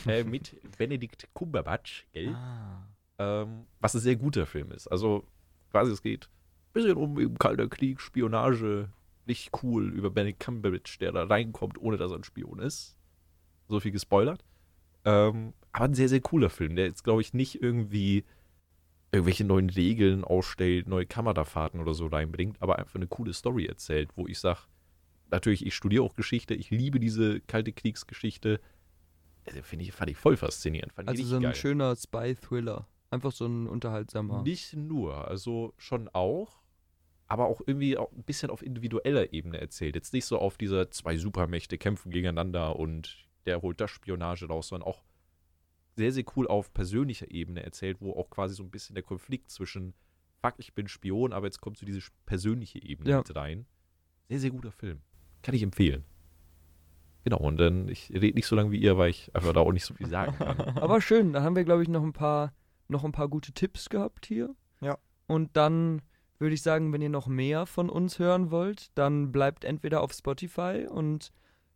[0.06, 2.34] äh, mit Benedict Cumberbatch, gell?
[2.34, 2.86] Ah.
[3.18, 4.86] ähm, was ein sehr guter Film ist.
[4.88, 5.26] Also
[5.70, 8.90] quasi es geht ein bisschen um eben kalter Krieg, Spionage,
[9.26, 12.96] nicht cool über Benedict Cumberbatch, der da reinkommt, ohne dass er ein Spion ist.
[13.68, 14.44] So viel gespoilert.
[15.04, 18.24] Ähm, aber ein sehr, sehr cooler Film, der jetzt, glaube ich, nicht irgendwie
[19.14, 24.10] irgendwelche neuen Regeln ausstellt, neue Kamerafahrten oder so reinbringt, aber einfach eine coole Story erzählt,
[24.16, 24.60] wo ich sage,
[25.30, 28.60] natürlich, ich studiere auch Geschichte, ich liebe diese kalte Kriegsgeschichte.
[29.46, 30.92] Also, finde ich, fand ich voll faszinierend.
[30.92, 31.54] Fand Also so ein geil.
[31.54, 32.88] schöner Spy-Thriller.
[33.10, 34.42] Einfach so ein unterhaltsamer.
[34.42, 36.62] Nicht nur, also schon auch,
[37.28, 39.94] aber auch irgendwie auch ein bisschen auf individueller Ebene erzählt.
[39.94, 44.68] Jetzt nicht so auf dieser zwei Supermächte kämpfen gegeneinander und der holt das Spionage raus,
[44.68, 45.04] sondern auch
[45.96, 49.50] sehr, sehr cool auf persönlicher Ebene erzählt, wo auch quasi so ein bisschen der Konflikt
[49.50, 49.94] zwischen,
[50.42, 53.18] fuck, ich bin Spion, aber jetzt kommt so diese persönliche Ebene Ja.
[53.18, 53.66] mit rein.
[54.28, 55.00] Sehr, sehr guter Film.
[55.42, 56.04] Kann ich empfehlen.
[57.24, 59.72] Genau, und dann, ich rede nicht so lange wie ihr, weil ich einfach da auch
[59.72, 60.58] nicht so viel sagen kann.
[60.78, 62.52] Aber schön, da haben wir, glaube ich, noch ein paar,
[62.88, 64.54] noch ein paar gute Tipps gehabt hier.
[64.82, 64.98] Ja.
[65.26, 66.02] Und dann
[66.38, 70.12] würde ich sagen, wenn ihr noch mehr von uns hören wollt, dann bleibt entweder auf
[70.12, 71.30] Spotify und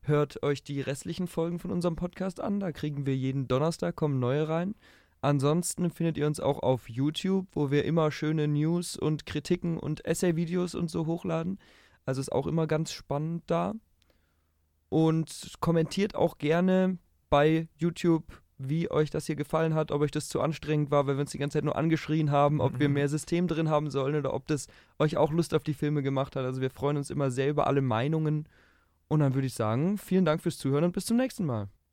[0.09, 2.61] hört euch die restlichen Folgen von unserem Podcast an.
[2.61, 4.75] Da kriegen wir jeden Donnerstag, kommen neue rein.
[5.21, 10.05] Ansonsten findet ihr uns auch auf YouTube, wo wir immer schöne News und Kritiken und
[10.05, 11.59] Essay-Videos und so hochladen.
[12.05, 13.75] Also ist auch immer ganz spannend da.
[14.89, 16.99] Und kommentiert auch gerne
[17.29, 18.25] bei YouTube,
[18.57, 21.33] wie euch das hier gefallen hat, ob euch das zu anstrengend war, weil wir uns
[21.33, 24.47] die ganze Zeit nur angeschrien haben, ob wir mehr System drin haben sollen oder ob
[24.47, 24.67] das
[24.99, 26.45] euch auch Lust auf die Filme gemacht hat.
[26.45, 28.49] Also wir freuen uns immer sehr über alle Meinungen.
[29.09, 31.69] Und dann würde ich sagen, vielen Dank fürs Zuhören und bis zum nächsten Mal.